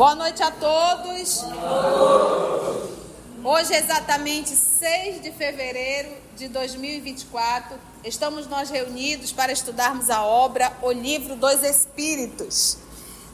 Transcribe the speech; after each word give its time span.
Boa 0.00 0.14
noite 0.14 0.42
a 0.42 0.50
todos. 0.50 1.44
Hoje 3.44 3.74
é 3.74 3.78
exatamente 3.80 4.48
6 4.48 5.20
de 5.20 5.30
fevereiro 5.30 6.08
de 6.34 6.48
2024. 6.48 7.78
Estamos 8.02 8.46
nós 8.46 8.70
reunidos 8.70 9.30
para 9.30 9.52
estudarmos 9.52 10.08
a 10.08 10.24
obra 10.24 10.72
O 10.80 10.90
Livro 10.90 11.36
dos 11.36 11.62
Espíritos. 11.62 12.78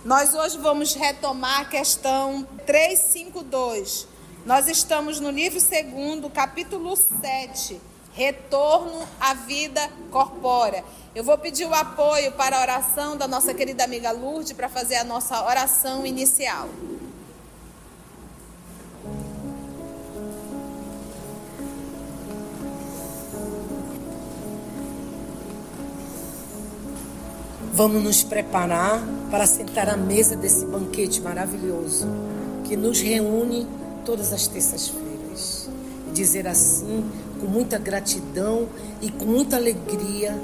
Nós 0.05 0.35
hoje 0.35 0.59
vamos 0.59 0.93
retomar 0.97 1.61
a 1.61 1.65
questão 1.67 2.45
352. 2.67 4.09
Nós 4.45 4.67
estamos 4.67 5.21
no 5.21 5.31
livro 5.31 5.61
2, 5.61 6.33
capítulo 6.35 6.97
7, 6.97 7.81
Retorno 8.17 9.07
à 9.21 9.35
Vida 9.35 9.91
Corpórea. 10.11 10.83
Eu 11.15 11.23
vou 11.23 11.37
pedir 11.37 11.67
o 11.67 11.75
apoio 11.75 12.33
para 12.33 12.57
a 12.57 12.63
oração 12.63 13.15
da 13.15 13.29
nossa 13.29 13.53
querida 13.53 13.85
amiga 13.85 14.11
Lourdes 14.11 14.55
para 14.55 14.71
fazer 14.71 14.97
a 14.97 15.05
nossa 15.05 15.45
oração 15.45 16.07
inicial. 16.07 16.67
Vamos 27.75 28.03
nos 28.03 28.23
preparar 28.23 29.07
para 29.31 29.47
sentar 29.47 29.91
à 29.91 29.97
mesa 29.99 30.35
desse 30.35 30.65
banquete 30.65 31.21
maravilhoso 31.21 32.09
que 32.65 32.79
nos 32.79 32.99
reúne 32.99 33.69
todas 34.07 34.33
as 34.33 34.47
terças-feiras. 34.47 35.69
E 36.09 36.13
dizer 36.13 36.49
assim, 36.49 37.05
com 37.41 37.47
muita 37.47 37.79
gratidão 37.79 38.69
e 39.01 39.11
com 39.11 39.25
muita 39.25 39.57
alegria, 39.57 40.37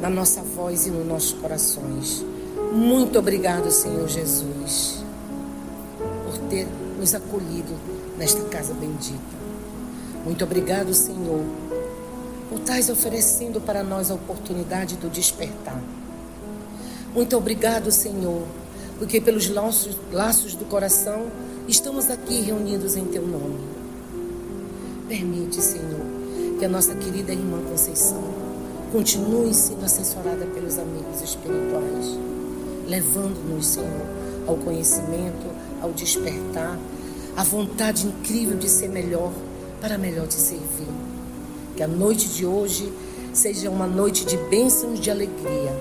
na 0.00 0.10
nossa 0.10 0.42
voz 0.42 0.86
e 0.86 0.90
nos 0.90 1.06
nossos 1.06 1.32
corações. 1.32 2.24
Muito 2.72 3.18
obrigado, 3.18 3.70
Senhor 3.70 4.08
Jesus, 4.08 5.04
por 6.24 6.38
ter 6.48 6.66
nos 6.98 7.14
acolhido 7.14 7.72
nesta 8.18 8.42
casa 8.48 8.74
bendita. 8.74 9.42
Muito 10.24 10.42
obrigado, 10.44 10.92
Senhor, 10.92 11.44
por 12.48 12.58
estar 12.60 12.92
oferecendo 12.92 13.60
para 13.60 13.82
nós 13.82 14.10
a 14.10 14.14
oportunidade 14.14 14.96
do 14.96 15.08
despertar. 15.08 15.80
Muito 17.14 17.36
obrigado, 17.36 17.92
Senhor, 17.92 18.42
porque 18.98 19.20
pelos 19.20 19.48
laços, 19.48 19.96
laços 20.10 20.54
do 20.54 20.64
coração 20.64 21.26
estamos 21.68 22.10
aqui 22.10 22.40
reunidos 22.40 22.96
em 22.96 23.04
Teu 23.04 23.26
nome. 23.26 23.81
Permite, 25.08 25.60
Senhor, 25.60 26.00
que 26.58 26.64
a 26.64 26.68
nossa 26.68 26.94
querida 26.94 27.32
irmã 27.32 27.60
Conceição 27.68 28.42
Continue 28.92 29.54
sendo 29.54 29.86
assessorada 29.86 30.44
pelos 30.44 30.78
amigos 30.78 31.22
espirituais, 31.22 32.14
levando-nos, 32.86 33.66
Senhor, 33.66 34.06
ao 34.46 34.54
conhecimento, 34.58 35.46
ao 35.80 35.92
despertar, 35.92 36.78
à 37.34 37.42
vontade 37.42 38.06
incrível 38.06 38.58
de 38.58 38.68
ser 38.68 38.90
melhor, 38.90 39.32
para 39.80 39.96
melhor 39.96 40.26
te 40.26 40.34
servir. 40.34 40.92
Que 41.74 41.82
a 41.82 41.88
noite 41.88 42.28
de 42.28 42.44
hoje 42.44 42.92
seja 43.32 43.70
uma 43.70 43.86
noite 43.86 44.26
de 44.26 44.36
bênçãos 44.36 45.00
de 45.00 45.10
alegria. 45.10 45.74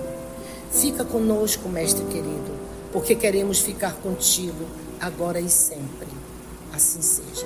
Fica 0.72 1.04
conosco, 1.04 1.68
Mestre 1.68 2.06
querido, 2.06 2.54
porque 2.94 3.14
queremos 3.14 3.60
ficar 3.60 3.96
contigo 3.96 4.66
agora 5.02 5.42
e 5.42 5.50
sempre. 5.50 6.08
Assim 6.72 7.02
seja. 7.02 7.46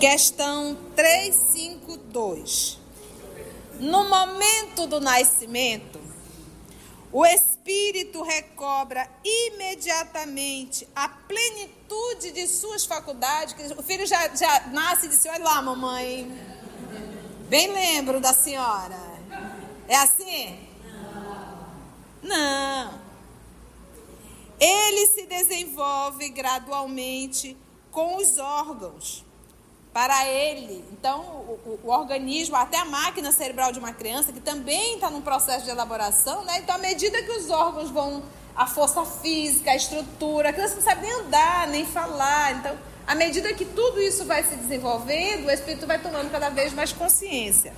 Questão 0.00 0.76
352. 0.96 2.78
No 3.78 4.08
momento 4.08 4.86
do 4.86 4.98
nascimento, 4.98 6.00
o 7.12 7.26
espírito 7.26 8.22
recobra 8.22 9.06
imediatamente 9.22 10.88
a 10.96 11.06
plenitude 11.06 12.32
de 12.32 12.46
suas 12.48 12.86
faculdades. 12.86 13.54
O 13.76 13.82
filho 13.82 14.06
já, 14.06 14.34
já 14.34 14.68
nasce 14.68 15.04
e 15.04 15.10
diz: 15.10 15.26
Olha 15.26 15.44
lá, 15.44 15.60
mamãe. 15.60 16.32
Bem 17.50 17.70
lembro 17.70 18.20
da 18.20 18.32
senhora. 18.32 18.96
É 19.86 19.96
assim? 19.96 20.66
Não. 22.22 22.98
Ele 24.58 25.06
se 25.08 25.26
desenvolve 25.26 26.30
gradualmente 26.30 27.54
com 27.90 28.16
os 28.16 28.38
órgãos 28.38 29.28
para 29.92 30.26
ele. 30.28 30.84
Então, 30.92 31.20
o, 31.20 31.80
o, 31.84 31.90
organismo, 31.90 32.56
até 32.56 32.78
a 32.78 32.84
máquina 32.84 33.32
cerebral 33.32 33.72
de 33.72 33.78
uma 33.78 33.92
criança, 33.92 34.32
que 34.32 34.40
também 34.40 34.94
está 34.94 35.10
num 35.10 35.20
processo 35.20 35.64
de 35.64 35.70
elaboração, 35.70 36.44
né? 36.44 36.58
Então, 36.58 36.74
à 36.74 36.78
medida 36.78 37.22
que 37.22 37.32
os 37.32 37.50
órgãos 37.50 37.90
vão, 37.90 38.22
a 38.54 38.66
força 38.66 39.04
física, 39.04 39.70
a 39.70 39.76
estrutura, 39.76 40.50
a 40.50 40.52
criança 40.52 40.76
não 40.76 40.82
sabe 40.82 41.02
nem 41.02 41.12
andar, 41.12 41.68
nem 41.68 41.84
falar. 41.84 42.52
Então, 42.58 42.78
à 43.06 43.14
medida 43.14 43.52
que 43.52 43.64
tudo 43.64 44.00
isso 44.00 44.24
vai 44.24 44.44
se 44.44 44.54
desenvolvendo, 44.54 45.46
o 45.46 45.50
espírito 45.50 45.86
vai 45.86 46.00
tomando 46.00 46.30
cada 46.30 46.50
vez 46.50 46.72
mais 46.72 46.92
consciência. 46.92 47.72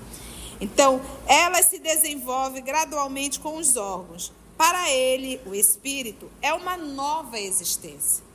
Então, 0.60 1.00
ela 1.26 1.62
se 1.62 1.78
desenvolve 1.78 2.60
gradualmente 2.60 3.40
com 3.40 3.56
os 3.56 3.76
órgãos. 3.76 4.32
Para 4.56 4.90
ele, 4.90 5.40
o 5.46 5.54
espírito 5.54 6.30
é 6.40 6.52
uma 6.52 6.76
nova 6.76 7.38
existência. 7.40 8.31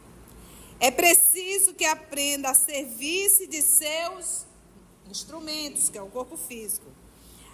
É 0.80 0.92
preciso 0.92 1.74
que 1.74 1.86
aprenda 1.86 2.50
a 2.50 2.54
servir-se 2.54 3.48
de 3.48 3.62
seus 3.62 4.46
instrumentos, 5.10 5.90
que 5.90 5.98
é 5.98 6.02
o 6.02 6.08
corpo 6.08 6.38
físico. 6.38 6.86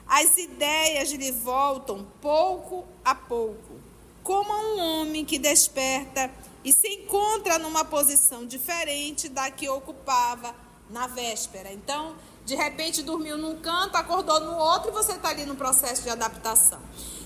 As 0.06 0.38
ideias 0.38 1.10
lhe 1.12 1.32
voltam 1.32 2.06
pouco 2.22 2.86
a 3.06 3.16
pouco, 3.16 3.80
como 4.22 4.52
a 4.52 4.60
um 4.60 4.80
homem 4.80 5.24
que 5.24 5.40
desperta 5.40 6.30
e 6.64 6.74
se 6.74 6.88
encontra 6.88 7.58
numa 7.58 7.86
posição 7.86 8.46
diferente 8.46 9.30
da 9.30 9.50
que 9.50 9.70
ocupava 9.70 10.54
na 10.90 11.08
véspera. 11.08 11.72
Então, 11.72 12.16
de 12.46 12.56
repente 12.56 13.02
dormiu 13.02 13.38
num 13.38 13.60
canto, 13.62 13.96
acordou 13.96 14.42
no 14.42 14.58
outro 14.58 14.90
e 14.90 14.94
você 14.94 15.14
está 15.14 15.30
ali 15.30 15.46
no 15.46 15.56
processo 15.56 16.04
de 16.04 16.10
adaptação. 16.10 16.82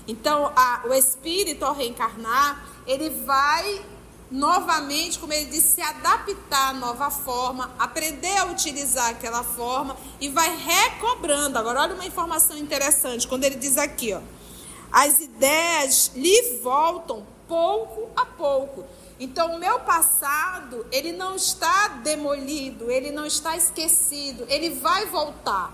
Então, 0.06 0.52
a, 0.54 0.84
o 0.86 0.94
espírito, 0.94 1.64
ao 1.64 1.74
reencarnar, 1.74 2.82
ele 2.86 3.10
vai 3.10 3.84
novamente, 4.30 5.18
como 5.18 5.32
ele 5.32 5.46
disse, 5.46 5.76
se 5.76 5.82
adaptar 5.82 6.70
à 6.70 6.72
nova 6.74 7.10
forma, 7.10 7.74
aprender 7.78 8.36
a 8.36 8.46
utilizar 8.46 9.10
aquela 9.10 9.42
forma 9.42 9.96
e 10.20 10.28
vai 10.28 10.54
recobrando. 10.56 11.58
Agora, 11.58 11.82
olha 11.82 11.94
uma 11.94 12.06
informação 12.06 12.56
interessante, 12.56 13.26
quando 13.26 13.44
ele 13.44 13.56
diz 13.56 13.76
aqui, 13.78 14.12
ó, 14.12 14.20
as 14.92 15.20
ideias 15.20 16.12
lhe 16.14 16.60
voltam 16.62 17.26
pouco 17.46 18.10
a 18.14 18.26
pouco. 18.26 18.84
Então, 19.20 19.56
o 19.56 19.58
meu 19.58 19.80
passado, 19.80 20.86
ele 20.92 21.12
não 21.12 21.34
está 21.34 21.88
demolido, 21.88 22.90
ele 22.90 23.10
não 23.10 23.26
está 23.26 23.56
esquecido, 23.56 24.44
ele 24.48 24.70
vai 24.70 25.06
voltar. 25.06 25.72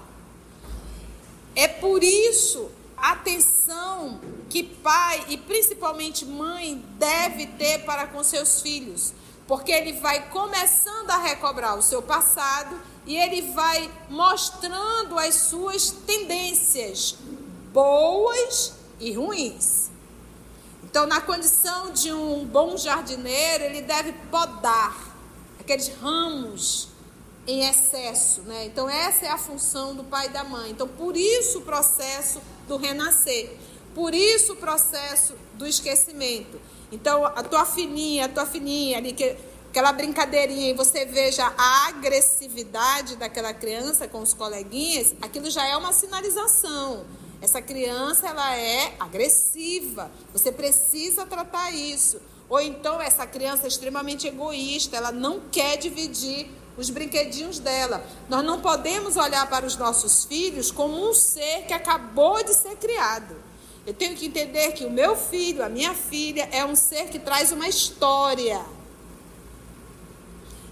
É 1.55 1.69
por 1.69 2.03
isso 2.03 2.71
atenção 3.13 4.21
que 4.49 4.63
pai 4.63 5.25
e 5.29 5.37
principalmente 5.37 6.25
mãe 6.25 6.85
deve 6.99 7.47
ter 7.47 7.85
para 7.85 8.07
com 8.07 8.23
seus 8.23 8.63
filhos, 8.63 9.13
porque 9.47 9.73
ele 9.73 9.95
vai 9.95 10.29
começando 10.31 11.11
a 11.11 11.19
recobrar 11.19 11.77
o 11.77 11.83
seu 11.83 12.03
passado 12.03 12.81
e 13.07 13.17
ele 13.17 13.53
vai 13.53 13.91
mostrando 14.09 15.19
as 15.19 15.35
suas 15.35 15.91
tendências 15.91 17.17
boas 17.73 18.75
e 19.01 19.13
ruins. 19.13 19.91
Então, 20.83 21.07
na 21.07 21.21
condição 21.21 21.91
de 21.93 22.13
um 22.13 22.45
bom 22.45 22.77
jardineiro, 22.77 23.65
ele 23.65 23.83
deve 23.83 24.13
podar 24.31 25.15
aqueles 25.59 25.89
ramos 26.01 26.95
em 27.47 27.69
excesso, 27.69 28.43
né? 28.43 28.67
Então 28.67 28.89
essa 28.89 29.27
é 29.27 29.31
a 29.31 29.39
função 29.39 29.95
do 29.95 30.05
pai 30.05 30.27
e 30.27 30.29
da 30.31 30.45
mãe. 30.45 30.71
Então 30.71 30.89
por 30.89 31.17
isso 31.17 31.59
o 31.59 31.63
processo 31.63 32.41
do 32.67 32.77
renascer. 32.77 33.57
Por 33.95 34.15
isso 34.15 34.55
o 34.55 34.57
processo 34.57 35.35
do 35.55 35.67
esquecimento. 35.67 36.61
Então 36.91 37.25
a 37.25 37.43
tua 37.43 37.65
filhinha, 37.65 38.27
a 38.27 38.29
tua 38.29 38.47
filhinha 38.47 38.99
ali 38.99 39.13
que 39.13 39.37
aquela 39.71 39.93
brincadeirinha 39.93 40.71
e 40.71 40.73
você 40.73 41.05
veja 41.05 41.53
a 41.59 41.89
agressividade 41.89 43.17
daquela 43.17 43.53
criança 43.53 44.07
com 44.07 44.21
os 44.21 44.33
coleguinhas, 44.33 45.15
aquilo 45.21 45.51
já 45.51 45.67
é 45.67 45.77
uma 45.77 45.93
sinalização. 45.93 47.05
Essa 47.43 47.61
criança 47.61 48.29
ela 48.29 48.57
é 48.57 48.95
agressiva. 49.01 50.11
Você 50.33 50.53
precisa 50.53 51.27
tratar 51.27 51.71
isso. 51.73 52.21
Ou 52.49 52.61
então 52.61 53.01
essa 53.01 53.27
criança 53.27 53.65
é 53.65 53.69
extremamente 53.69 54.27
egoísta, 54.27 54.97
ela 54.97 55.11
não 55.11 55.41
quer 55.51 55.77
dividir 55.77 56.49
os 56.77 56.91
brinquedinhos 56.91 57.59
dela. 57.59 58.05
Nós 58.29 58.45
não 58.45 58.61
podemos 58.61 59.17
olhar 59.17 59.49
para 59.49 59.67
os 59.67 59.77
nossos 59.77 60.25
filhos 60.25 60.71
como 60.71 61.09
um 61.09 61.15
ser 61.15 61.65
que 61.67 61.73
acabou 61.73 62.43
de 62.43 62.55
ser 62.55 62.77
criado. 62.77 63.37
Eu 63.87 63.93
tenho 63.93 64.17
que 64.17 64.27
entender 64.27 64.73
que 64.73 64.85
o 64.85 64.91
meu 64.91 65.15
filho, 65.15 65.63
a 65.63 65.69
minha 65.69 65.95
filha, 65.95 66.49
é 66.51 66.65
um 66.65 66.75
ser 66.75 67.09
que 67.09 67.19
traz 67.19 67.53
uma 67.53 67.69
história. 67.69 68.65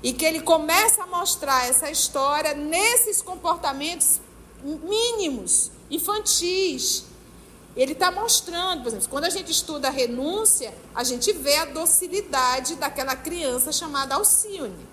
E 0.02 0.12
que 0.12 0.25
ele 0.25 0.40
começa 0.40 1.04
a 1.04 1.06
mostrar 1.06 1.69
essa 1.69 1.90
história 1.90 2.55
nesses 2.55 3.20
comportamentos 3.20 4.20
mínimos, 4.62 5.70
infantis. 5.90 7.05
Ele 7.76 7.93
está 7.93 8.10
mostrando, 8.10 8.82
por 8.82 8.88
exemplo, 8.88 9.08
quando 9.08 9.25
a 9.25 9.31
gente 9.31 9.50
estuda 9.50 9.88
a 9.88 9.90
renúncia, 9.90 10.75
a 10.94 11.05
gente 11.05 11.32
vê 11.32 11.56
a 11.56 11.66
docilidade 11.66 12.75
daquela 12.76 13.14
criança 13.14 13.72
chamada 13.72 14.14
Alcione. 14.14 14.93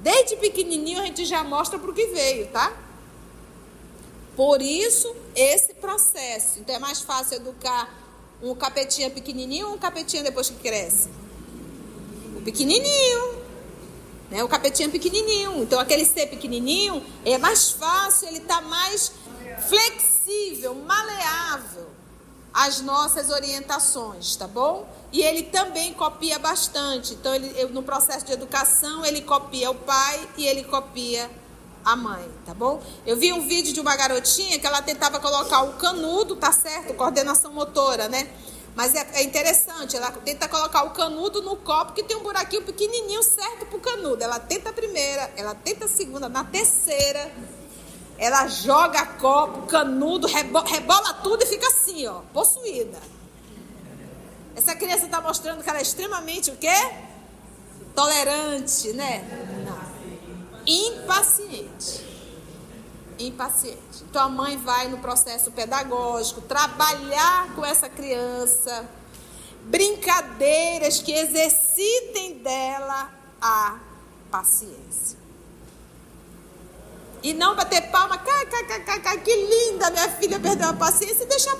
Desde 0.00 0.36
pequenininho 0.36 1.00
a 1.00 1.06
gente 1.06 1.24
já 1.24 1.42
mostra 1.42 1.78
para 1.78 1.90
o 1.90 1.94
que 1.94 2.06
veio, 2.06 2.46
tá? 2.48 2.76
Por 4.36 4.62
isso, 4.62 5.14
esse 5.34 5.74
processo. 5.74 6.60
Então 6.60 6.74
é 6.74 6.78
mais 6.78 7.00
fácil 7.00 7.36
educar 7.36 7.92
um 8.42 8.54
capetinha 8.54 9.10
pequenininho 9.10 9.68
ou 9.68 9.74
um 9.74 9.78
capetinha 9.78 10.22
depois 10.22 10.48
que 10.48 10.56
cresce? 10.56 11.08
O 12.36 12.40
pequenininho. 12.42 13.38
Né? 14.30 14.44
O 14.44 14.48
capetinha 14.48 14.88
pequenininho. 14.88 15.62
Então 15.62 15.80
aquele 15.80 16.04
ser 16.04 16.28
pequenininho 16.28 17.04
é 17.24 17.36
mais 17.36 17.70
fácil, 17.70 18.28
ele 18.28 18.38
está 18.38 18.60
mais 18.60 19.12
flexível, 19.68 20.74
maleável 20.74 21.97
às 22.58 22.80
nossas 22.80 23.30
orientações, 23.30 24.34
tá 24.34 24.48
bom? 24.48 24.84
E 25.12 25.22
ele 25.22 25.44
também 25.44 25.94
copia 25.94 26.40
bastante. 26.40 27.14
Então, 27.14 27.32
ele, 27.32 27.66
no 27.66 27.84
processo 27.84 28.26
de 28.26 28.32
educação, 28.32 29.06
ele 29.06 29.22
copia 29.22 29.70
o 29.70 29.76
pai 29.76 30.28
e 30.36 30.44
ele 30.44 30.64
copia 30.64 31.30
a 31.84 31.94
mãe, 31.94 32.28
tá 32.44 32.52
bom? 32.52 32.82
Eu 33.06 33.16
vi 33.16 33.32
um 33.32 33.46
vídeo 33.46 33.72
de 33.72 33.80
uma 33.80 33.94
garotinha 33.94 34.58
que 34.58 34.66
ela 34.66 34.82
tentava 34.82 35.20
colocar 35.20 35.62
o 35.62 35.74
canudo, 35.74 36.34
tá 36.34 36.50
certo? 36.50 36.94
Coordenação 36.94 37.52
motora, 37.52 38.08
né? 38.08 38.28
Mas 38.74 38.92
é, 38.96 39.06
é, 39.14 39.22
interessante, 39.22 39.96
ela 39.96 40.10
tenta 40.10 40.48
colocar 40.48 40.82
o 40.82 40.90
canudo 40.90 41.40
no 41.42 41.56
copo 41.56 41.92
que 41.92 42.02
tem 42.02 42.16
um 42.16 42.24
buraquinho 42.24 42.62
pequenininho 42.62 43.22
certo 43.22 43.66
pro 43.66 43.78
canudo. 43.78 44.22
Ela 44.22 44.40
tenta 44.40 44.70
a 44.70 44.72
primeira, 44.72 45.30
ela 45.36 45.54
tenta 45.54 45.84
a 45.84 45.88
segunda, 45.88 46.28
na 46.28 46.42
terceira, 46.42 47.32
ela 48.18 48.48
joga 48.48 49.06
copo, 49.06 49.62
canudo, 49.68 50.26
rebola 50.26 51.14
tudo 51.22 51.44
e 51.44 51.46
fica 51.46 51.68
assim, 51.68 52.06
ó, 52.08 52.20
possuída. 52.32 52.98
Essa 54.56 54.74
criança 54.74 55.04
está 55.04 55.20
mostrando 55.20 55.62
que 55.62 55.70
ela 55.70 55.78
é 55.78 55.82
extremamente 55.82 56.50
o 56.50 56.56
quê? 56.56 56.74
Tolerante, 57.94 58.92
né? 58.92 59.22
Não. 59.64 59.78
Impaciente. 60.66 62.04
Impaciente. 63.20 64.02
Então 64.02 64.22
a 64.22 64.28
mãe 64.28 64.56
vai 64.56 64.88
no 64.88 64.98
processo 64.98 65.52
pedagógico 65.52 66.40
trabalhar 66.40 67.54
com 67.54 67.64
essa 67.64 67.88
criança, 67.88 68.88
brincadeiras 69.62 71.00
que 71.00 71.12
exercitem 71.12 72.38
dela 72.38 73.12
a 73.40 73.78
paciência. 74.28 75.17
E 77.22 77.34
não 77.34 77.56
bater 77.56 77.90
palma, 77.90 78.18
que 79.24 79.34
linda, 79.34 79.90
minha 79.90 80.08
filha 80.10 80.38
perdeu 80.38 80.68
a 80.68 80.72
paciência 80.72 81.24
e 81.24 81.26
deixar, 81.26 81.56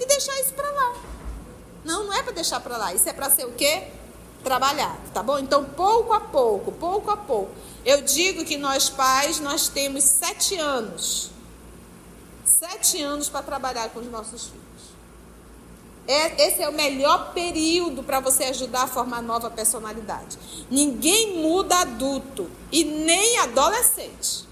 e 0.00 0.06
deixar 0.06 0.40
isso 0.40 0.52
para 0.54 0.70
lá. 0.70 0.96
Não, 1.84 2.04
não 2.04 2.14
é 2.14 2.22
para 2.22 2.32
deixar 2.32 2.60
para 2.60 2.76
lá. 2.76 2.94
Isso 2.94 3.08
é 3.08 3.12
para 3.12 3.30
ser 3.30 3.44
o 3.44 3.52
quê? 3.52 3.88
Trabalhado, 4.42 4.98
tá 5.12 5.22
bom? 5.22 5.38
Então, 5.38 5.64
pouco 5.64 6.12
a 6.12 6.20
pouco, 6.20 6.72
pouco 6.72 7.10
a 7.10 7.16
pouco. 7.16 7.52
Eu 7.84 8.02
digo 8.02 8.44
que 8.44 8.56
nós 8.56 8.88
pais, 8.88 9.40
nós 9.40 9.68
temos 9.68 10.04
sete 10.04 10.56
anos. 10.56 11.30
Sete 12.44 13.02
anos 13.02 13.28
para 13.28 13.42
trabalhar 13.42 13.90
com 13.90 14.00
os 14.00 14.06
nossos 14.06 14.46
filhos. 14.46 14.64
É, 16.06 16.46
esse 16.46 16.62
é 16.62 16.68
o 16.68 16.72
melhor 16.72 17.32
período 17.32 18.02
para 18.02 18.20
você 18.20 18.44
ajudar 18.44 18.82
a 18.82 18.86
formar 18.86 19.22
nova 19.22 19.50
personalidade. 19.50 20.38
Ninguém 20.70 21.38
muda 21.38 21.78
adulto 21.80 22.50
e 22.70 22.84
nem 22.84 23.38
adolescente. 23.38 24.46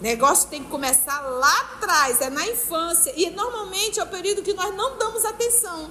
Negócio 0.00 0.50
tem 0.50 0.62
que 0.62 0.70
começar 0.70 1.20
lá 1.20 1.60
atrás, 1.72 2.20
é 2.20 2.28
na 2.28 2.46
infância. 2.46 3.12
E 3.16 3.30
normalmente 3.30 3.98
é 3.98 4.04
o 4.04 4.08
período 4.08 4.42
que 4.42 4.52
nós 4.52 4.74
não 4.74 4.98
damos 4.98 5.24
atenção. 5.24 5.90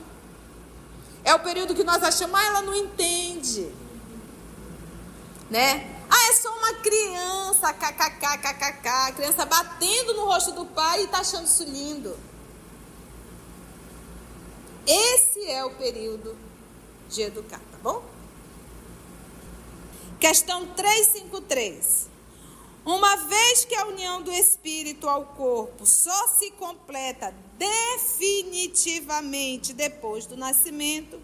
É 1.24 1.34
o 1.34 1.40
período 1.40 1.74
que 1.74 1.84
nós 1.84 2.04
achamos, 2.04 2.40
ah, 2.40 2.46
ela 2.46 2.62
não 2.62 2.75
entende. 2.75 3.74
Né? 5.50 5.96
Ah, 6.07 6.30
é 6.30 6.34
só 6.34 6.56
uma 6.56 6.74
criança, 6.75 7.74
kkk, 7.74 8.38
kkk. 8.38 8.88
A 8.88 9.12
criança 9.12 9.46
batendo 9.46 10.13
no 10.13 10.25
rosto 10.25 10.51
do 10.51 10.66
pai 10.66 11.04
e 11.04 11.08
tá 11.08 11.19
achando 11.19 11.46
isso 11.46 11.63
lindo. 11.63 12.16
Esse 14.86 15.50
é 15.50 15.66
o 15.66 15.72
período 15.72 16.38
de 17.10 17.24
educar, 17.24 17.60
tá 17.72 17.78
bom? 17.81 18.04
Questão 20.19 20.68
353. 20.68 22.15
Uma 22.86 23.16
vez 23.16 23.66
que 23.66 23.74
a 23.74 23.88
união 23.88 24.22
do 24.22 24.32
espírito 24.32 25.10
ao 25.10 25.26
corpo 25.26 25.88
só 25.88 26.28
se 26.28 26.52
completa 26.52 27.34
definitivamente 27.58 29.74
depois 29.74 30.28
do 30.28 30.38
nascimento, 30.38 31.20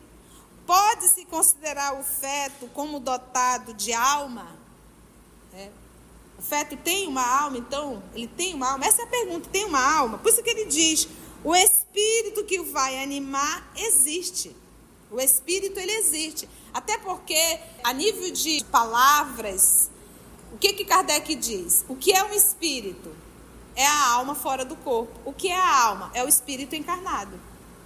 pode-se 0.65 1.23
considerar 1.25 1.99
o 1.99 2.03
feto 2.03 2.67
como 2.73 2.99
dotado 2.99 3.75
de 3.75 3.93
alma? 3.93 4.59
É. 5.53 5.69
O 6.39 6.41
feto 6.41 6.75
tem 6.77 7.07
uma 7.07 7.23
alma, 7.23 7.59
então? 7.59 8.01
Ele 8.15 8.27
tem 8.27 8.55
uma 8.55 8.71
alma? 8.71 8.83
Essa 8.83 9.03
é 9.03 9.05
a 9.05 9.09
pergunta: 9.09 9.47
tem 9.47 9.65
uma 9.65 9.79
alma? 9.79 10.17
Por 10.17 10.29
isso 10.29 10.41
que 10.41 10.49
ele 10.49 10.65
diz: 10.65 11.07
o 11.43 11.55
espírito 11.55 12.43
que 12.43 12.59
o 12.59 12.71
vai 12.71 13.03
animar 13.03 13.71
existe. 13.75 14.55
O 15.11 15.19
espírito 15.19 15.79
ele 15.79 15.91
existe. 15.91 16.49
Até 16.73 16.97
porque, 16.97 17.59
a 17.83 17.93
nível 17.93 18.31
de 18.31 18.63
palavras, 18.71 19.90
o 20.51 20.57
que, 20.57 20.73
que 20.73 20.85
Kardec 20.85 21.33
diz? 21.35 21.85
O 21.87 21.95
que 21.95 22.11
é 22.11 22.23
um 22.23 22.33
espírito? 22.33 23.15
É 23.75 23.85
a 23.85 24.09
alma 24.11 24.35
fora 24.35 24.65
do 24.65 24.75
corpo. 24.75 25.17
O 25.25 25.33
que 25.33 25.47
é 25.47 25.55
a 25.55 25.83
alma? 25.85 26.11
É 26.13 26.23
o 26.23 26.27
espírito 26.27 26.75
encarnado. 26.75 27.39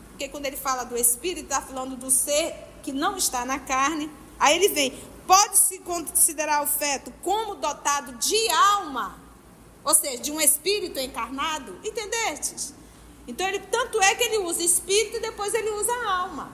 Porque 0.10 0.28
quando 0.30 0.46
ele 0.46 0.58
fala 0.58 0.84
do 0.84 0.98
espírito, 0.98 1.44
está 1.44 1.62
falando 1.62 1.96
do 1.96 2.10
ser 2.10 2.56
que 2.82 2.92
não 2.92 3.18
está 3.18 3.46
na 3.46 3.60
carne. 3.60 4.10
Aí 4.40 4.56
ele 4.56 4.70
vem, 4.70 4.98
pode-se 5.28 5.80
considerar 5.80 6.64
o 6.64 6.68
feto 6.68 7.14
como 7.22 7.56
dotado 7.56 8.14
de 8.14 8.50
alma, 8.50 9.20
ou 9.84 9.94
seja, 9.94 10.22
de 10.22 10.32
um 10.32 10.42
espírito 10.42 11.00
encarnado? 11.00 11.78
Entendestes? 11.84 12.74
Então, 13.28 13.48
ele, 13.48 13.60
tanto 13.60 14.02
é 14.02 14.16
que 14.16 14.24
ele 14.24 14.38
usa 14.40 14.64
espírito 14.64 15.18
e 15.18 15.20
depois 15.20 15.54
ele 15.54 15.70
usa 15.72 15.92
alma. 16.08 16.52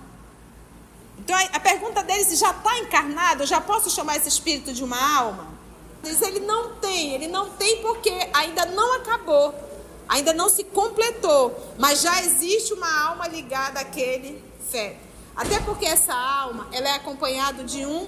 Então, 1.20 1.38
a 1.54 1.60
pergunta 1.60 2.04
dele 2.04 2.24
se 2.24 2.36
já 2.36 2.52
está 2.52 2.80
encarnado, 2.80 3.44
eu 3.44 3.48
já 3.48 3.62
posso 3.62 3.90
chamar 3.90 4.18
esse 4.18 4.28
espírito 4.28 4.74
de 4.74 4.84
uma 4.84 5.18
alma? 5.18 5.61
Diz 6.04 6.22
ele 6.22 6.40
não 6.40 6.76
tem, 6.76 7.14
ele 7.14 7.28
não 7.28 7.52
tem 7.52 7.82
porque 7.82 8.12
ainda 8.34 8.66
não 8.66 8.96
acabou, 8.96 9.54
ainda 10.10 10.34
não 10.34 10.50
se 10.50 10.64
completou, 10.64 11.56
mas 11.78 12.02
já 12.02 12.24
existe 12.24 12.74
uma 12.74 13.08
alma 13.08 13.28
ligada 13.28 13.80
àquele 13.80 14.44
fé. 14.70 14.98
Até 15.36 15.60
porque 15.60 15.86
essa 15.86 16.14
alma, 16.14 16.68
ela 16.72 16.90
é 16.90 16.96
acompanhada 16.96 17.64
de 17.64 17.86
um 17.86 18.08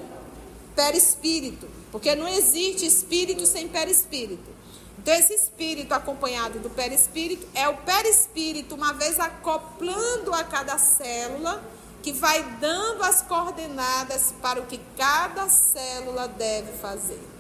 perispírito, 0.76 1.70
porque 1.92 2.16
não 2.16 2.28
existe 2.28 2.86
espírito 2.86 3.46
sem 3.46 3.68
perispírito. 3.68 4.52
Então 4.98 5.14
esse 5.14 5.34
espírito 5.34 5.94
acompanhado 5.94 6.60
do 6.60 6.70
perispírito 6.70 7.48
é 7.54 7.68
o 7.68 7.78
perispírito 7.78 8.74
uma 8.74 8.94
vez 8.94 9.20
acoplando 9.20 10.34
a 10.34 10.44
cada 10.44 10.78
célula 10.80 11.64
que 12.02 12.12
vai 12.12 12.42
dando 12.60 13.04
as 13.04 13.22
coordenadas 13.22 14.34
para 14.42 14.60
o 14.60 14.66
que 14.66 14.80
cada 14.98 15.48
célula 15.48 16.28
deve 16.28 16.72
fazer 16.80 17.33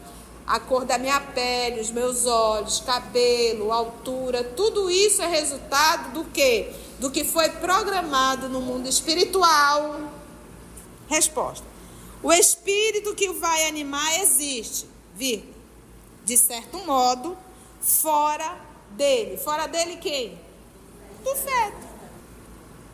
a 0.46 0.60
cor 0.60 0.86
da 0.86 0.98
minha 0.98 1.20
pele, 1.20 1.80
os 1.80 1.90
meus 1.90 2.26
olhos, 2.26 2.82
cabelo, 2.82 3.72
altura, 3.72 4.44
tudo 4.44 4.90
isso 4.90 5.22
é 5.22 5.28
resultado 5.28 6.14
do 6.14 6.26
que? 6.26 6.70
Do 7.00 7.10
que 7.10 7.24
foi 7.24 7.50
programado 7.50 8.50
no 8.50 8.62
mundo 8.62 8.88
espiritual. 8.88 10.02
Resposta. 11.08 11.66
O 12.22 12.32
espírito 12.32 13.16
que 13.16 13.30
o 13.30 13.40
vai 13.40 13.68
animar 13.68 14.20
existe, 14.22 14.88
vir, 15.16 15.54
de 16.24 16.38
certo 16.38 16.78
modo, 16.80 17.38
fora 17.82 18.58
dele. 18.92 19.38
Fora 19.38 19.68
dele 19.68 19.98
quem? 19.98 20.40
Do 21.24 21.36
feto. 21.36 21.94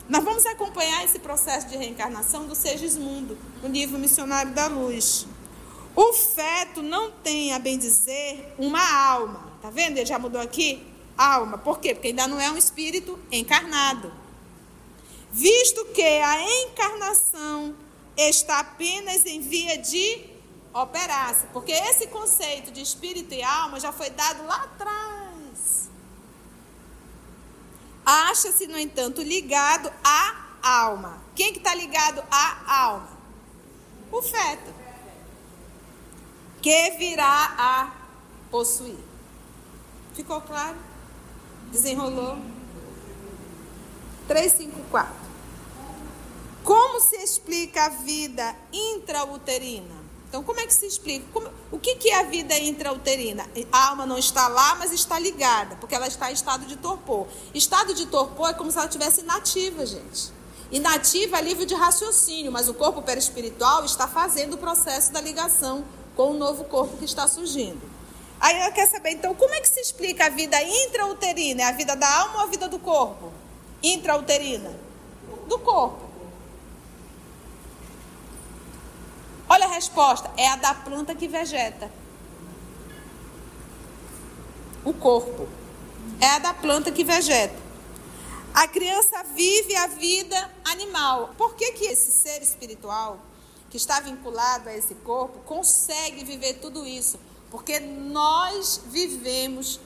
Nós 0.08 0.24
vamos 0.24 0.44
acompanhar 0.48 1.06
esse 1.06 1.20
processo 1.20 1.68
de 1.68 1.78
reencarnação 1.78 2.48
do 2.48 2.56
Segismundo, 2.56 3.38
no 3.62 3.70
livro 3.70 4.00
Missionário 4.00 4.52
da 4.54 4.66
Luz. 4.66 5.28
O 5.96 6.14
feto 6.14 6.82
não 6.82 7.12
tem, 7.12 7.54
a 7.54 7.60
bem 7.60 7.78
dizer, 7.78 8.54
uma 8.58 8.82
alma. 9.08 9.52
Tá 9.62 9.70
vendo? 9.70 9.98
Ele 9.98 10.06
já 10.06 10.18
mudou 10.18 10.42
aqui? 10.42 10.86
Alma. 11.18 11.58
Por 11.58 11.80
quê? 11.80 11.94
Porque 11.94 12.10
ainda 12.10 12.28
não 12.28 12.40
é 12.40 12.50
um 12.50 12.58
espírito 12.58 13.20
encarnado. 13.32 14.12
Visto 15.32 15.86
que 15.86 16.02
a 16.02 16.64
encarnação 16.64 17.76
está 18.16 18.60
apenas 18.60 19.26
em 19.26 19.42
via 19.42 19.78
de 19.78 20.26
operar-se. 20.74 21.48
Porque 21.48 21.72
esse 21.72 22.08
conceito 22.08 22.72
de 22.72 22.82
espírito 22.82 23.34
e 23.34 23.44
alma 23.44 23.80
já 23.80 23.92
foi 23.92 24.10
dado 24.10 24.46
lá 24.46 24.64
atrás. 24.64 25.90
Acha-se, 28.06 28.66
no 28.68 28.80
entanto, 28.80 29.22
ligado 29.22 29.92
à 30.04 30.46
alma. 30.64 31.22
Quem 31.36 31.52
que 31.52 31.60
está 31.60 31.76
ligado 31.76 32.24
à 32.32 32.84
alma? 32.86 33.20
O 34.12 34.22
feto 34.22 34.79
que 36.62 36.92
virá 36.92 37.56
a 37.58 37.92
possuir. 38.52 38.98
Ficou 40.14 40.42
claro? 40.42 40.78
Desenrolou? 41.72 42.38
354. 44.28 45.14
Como 46.64 47.00
se 47.00 47.16
explica 47.18 47.86
a 47.86 47.90
vida 47.90 48.56
intrauterina? 48.72 50.00
Então, 50.28 50.44
como 50.44 50.60
é 50.60 50.68
que 50.68 50.74
se 50.74 50.86
explica? 50.86 51.26
Como, 51.34 51.50
o 51.72 51.80
que, 51.80 51.96
que 51.96 52.10
é 52.10 52.20
a 52.20 52.24
vida 52.24 52.56
intrauterina? 52.60 53.50
A 53.72 53.88
alma 53.88 54.06
não 54.06 54.18
está 54.18 54.48
lá, 54.48 54.76
mas 54.76 54.92
está 54.92 55.18
ligada, 55.18 55.76
porque 55.78 55.96
ela 55.96 56.08
está 56.08 56.30
em 56.30 56.34
estado 56.36 56.68
de 56.68 56.76
torpor. 56.76 57.28
Estado 57.54 57.96
de 57.96 58.06
torpor 58.06 58.50
é 58.50 58.54
como 58.54 58.72
se 58.72 58.78
ela 58.78 58.86
estivesse 58.86 59.22
inativa, 59.22 59.84
gente. 59.88 60.32
Inativa 60.72 61.40
é 61.40 61.42
livre 61.42 61.66
de 61.66 61.74
raciocínio, 61.74 62.52
mas 62.52 62.70
o 62.70 62.76
corpo 62.76 63.02
perispiritual 63.02 63.84
está 63.84 64.08
fazendo 64.08 64.54
o 64.54 64.58
processo 64.58 65.12
da 65.12 65.20
ligação 65.20 65.84
com 66.20 66.32
o 66.32 66.34
novo 66.34 66.66
corpo 66.66 66.98
que 66.98 67.06
está 67.06 67.30
surgindo. 67.30 67.80
Aí 68.42 68.54
ela 68.58 68.72
quer 68.72 68.90
saber, 68.90 69.12
então, 69.12 69.34
como 69.34 69.54
é 69.54 69.62
que 69.62 69.70
se 69.70 69.80
explica 69.80 70.26
a 70.26 70.30
vida 70.30 70.62
intrauterina? 70.62 71.62
É 71.62 71.66
a 71.68 71.72
vida 71.72 71.96
da 71.96 72.14
alma 72.14 72.40
ou 72.40 72.42
a 72.42 72.46
vida 72.48 72.68
do 72.68 72.78
corpo? 72.78 73.32
Intrauterina? 73.82 74.70
Do 75.48 75.58
corpo. 75.60 76.10
Olha 79.48 79.64
a 79.64 79.70
resposta: 79.70 80.30
é 80.36 80.46
a 80.50 80.58
da 80.58 80.74
planta 80.74 81.16
que 81.16 81.26
vegeta. 81.26 81.90
O 84.84 84.92
corpo. 84.92 85.48
É 86.20 86.32
a 86.32 86.40
da 86.40 86.54
planta 86.54 86.92
que 86.92 87.06
vegeta. 87.06 87.56
A 88.54 88.68
criança 88.68 89.24
vive 89.34 89.74
a 89.74 89.88
vida 89.88 90.52
animal. 90.66 91.34
Por 91.38 91.56
que, 91.56 91.72
que 91.72 91.86
esse 91.86 92.12
ser 92.12 92.42
espiritual, 92.42 93.20
que 93.70 93.78
está 93.78 94.00
vinculado 94.00 94.70
a 94.70 94.74
esse 94.76 94.96
corpo, 94.96 95.40
consegue 95.46 96.24
viver 96.24 96.56
tudo 96.56 96.86
isso? 96.86 97.20
Porque 97.52 97.80
nós 97.80 98.82
vivemos 98.88 99.80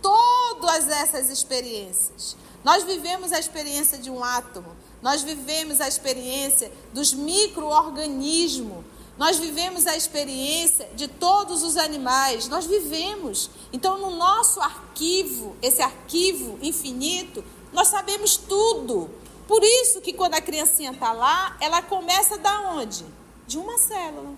todas 0.00 0.88
essas 0.88 1.30
experiências. 1.30 2.36
Nós 2.64 2.82
vivemos 2.84 3.32
a 3.32 3.38
experiência 3.38 3.98
de 3.98 4.10
um 4.10 4.22
átomo, 4.22 4.74
nós 5.00 5.22
vivemos 5.22 5.80
a 5.80 5.86
experiência 5.86 6.72
dos 6.92 7.12
micro-organismos 7.12 8.84
nós 9.18 9.38
vivemos 9.38 9.86
a 9.86 9.96
experiência 9.96 10.88
de 10.94 11.08
todos 11.08 11.62
os 11.62 11.76
animais, 11.76 12.48
nós 12.48 12.66
vivemos. 12.66 13.50
Então, 13.72 13.98
no 13.98 14.14
nosso 14.14 14.60
arquivo, 14.60 15.56
esse 15.62 15.80
arquivo 15.80 16.58
infinito, 16.60 17.42
nós 17.72 17.88
sabemos 17.88 18.36
tudo. 18.36 19.10
Por 19.46 19.62
isso 19.62 20.00
que 20.00 20.12
quando 20.12 20.34
a 20.34 20.40
criancinha 20.40 20.90
está 20.90 21.12
lá, 21.12 21.56
ela 21.60 21.80
começa 21.82 22.36
da 22.38 22.72
onde? 22.72 23.04
De 23.46 23.58
uma 23.58 23.78
célula. 23.78 24.34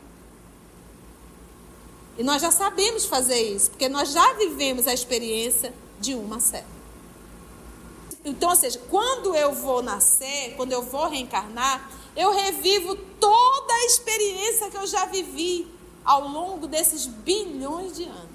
E 2.19 2.23
nós 2.23 2.43
já 2.43 2.51
sabemos 2.51 3.07
fazer 3.07 3.41
isso, 3.41 3.71
porque 3.71 3.89
nós 3.89 4.13
já 4.13 4.33
vivemos 4.35 4.87
a 4.87 4.93
experiência 4.93 5.73
de 6.01 6.15
uma 6.15 6.41
célula. 6.41 6.79
Então, 8.25 8.51
ou 8.51 8.57
seja, 8.57 8.81
quando 8.91 9.35
eu 9.35 9.53
vou 9.53 9.83
nascer, 9.83 10.55
quando 10.57 10.73
eu 10.73 10.83
vou 10.83 11.09
reencarnar, 11.09 11.91
eu 12.17 12.33
revivo 12.33 12.97
toda 12.97 13.73
a 13.73 13.85
experiência 13.87 14.71
que 14.71 14.77
eu 14.77 14.87
já 14.87 15.07
vivi 15.07 15.67
ao 16.05 16.27
longo 16.29 16.67
desses 16.67 17.07
bilhões 17.07 17.97
de 17.97 18.05
anos. 18.05 18.28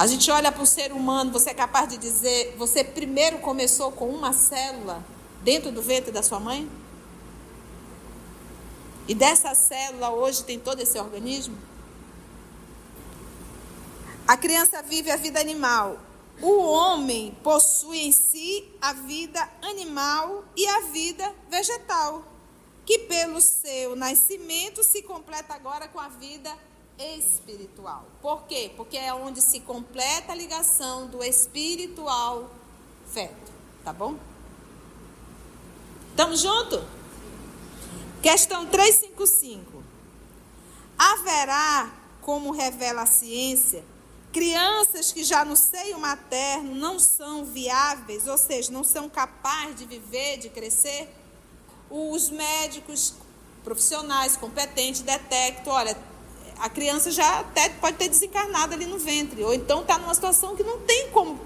A 0.00 0.06
gente 0.06 0.30
olha 0.30 0.50
para 0.50 0.62
o 0.62 0.66
ser 0.66 0.92
humano, 0.92 1.30
você 1.30 1.50
é 1.50 1.54
capaz 1.54 1.86
de 1.86 1.98
dizer, 1.98 2.54
você 2.56 2.82
primeiro 2.82 3.38
começou 3.40 3.92
com 3.92 4.08
uma 4.08 4.32
célula 4.32 5.04
dentro 5.42 5.70
do 5.70 5.82
ventre 5.82 6.10
da 6.10 6.22
sua 6.22 6.40
mãe? 6.40 6.66
E 9.06 9.14
dessa 9.14 9.54
célula 9.54 10.08
hoje 10.08 10.42
tem 10.42 10.58
todo 10.58 10.80
esse 10.80 10.98
organismo? 10.98 11.54
A 14.26 14.38
criança 14.38 14.80
vive 14.80 15.10
a 15.10 15.16
vida 15.16 15.38
animal, 15.38 15.98
o 16.40 16.62
homem 16.62 17.36
possui 17.42 17.98
em 17.98 18.12
si 18.12 18.66
a 18.80 18.94
vida 18.94 19.46
animal 19.60 20.46
e 20.56 20.66
a 20.66 20.80
vida 20.80 21.30
vegetal, 21.50 22.24
que 22.86 23.00
pelo 23.00 23.38
seu 23.38 23.94
nascimento 23.94 24.82
se 24.82 25.02
completa 25.02 25.52
agora 25.52 25.88
com 25.88 26.00
a 26.00 26.08
vida 26.08 26.56
espiritual. 27.00 28.04
Por 28.20 28.44
quê? 28.44 28.70
Porque 28.76 28.96
é 28.96 29.12
onde 29.14 29.40
se 29.40 29.60
completa 29.60 30.32
a 30.32 30.34
ligação 30.34 31.06
do 31.06 31.22
espiritual 31.22 32.50
feto, 33.12 33.52
tá 33.84 33.92
bom? 33.92 34.16
Estamos 36.10 36.40
juntos? 36.40 36.82
Questão 38.22 38.66
355. 38.66 39.82
Haverá, 40.98 41.90
como 42.20 42.50
revela 42.50 43.02
a 43.02 43.06
ciência, 43.06 43.82
Crianças 44.32 45.10
que 45.10 45.24
já 45.24 45.44
no 45.44 45.56
seio 45.56 45.98
materno 45.98 46.72
não 46.76 47.00
são 47.00 47.44
viáveis, 47.44 48.28
ou 48.28 48.38
seja, 48.38 48.70
não 48.70 48.84
são 48.84 49.08
capazes 49.08 49.74
de 49.74 49.86
viver, 49.86 50.36
de 50.38 50.48
crescer, 50.48 51.12
os 51.90 52.30
médicos 52.30 53.14
profissionais 53.64 54.36
competentes 54.36 55.00
detectam, 55.00 55.72
olha, 55.72 55.98
a 56.60 56.68
criança 56.68 57.10
já 57.10 57.40
até 57.40 57.68
pode 57.68 57.96
ter 57.96 58.08
desencarnado 58.08 58.74
ali 58.74 58.86
no 58.86 58.98
ventre, 58.98 59.42
ou 59.42 59.52
então 59.54 59.80
está 59.80 59.98
numa 59.98 60.14
situação 60.14 60.54
que 60.54 60.62
não 60.62 60.78
tem 60.80 61.10
como 61.10 61.40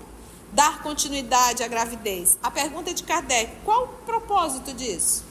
dar 0.52 0.82
continuidade 0.82 1.62
à 1.62 1.68
gravidez. 1.68 2.38
A 2.42 2.50
pergunta 2.50 2.90
é 2.90 2.92
de 2.92 3.02
Kardec: 3.02 3.52
qual 3.64 3.84
o 3.84 3.88
propósito 4.04 4.72
disso? 4.72 5.24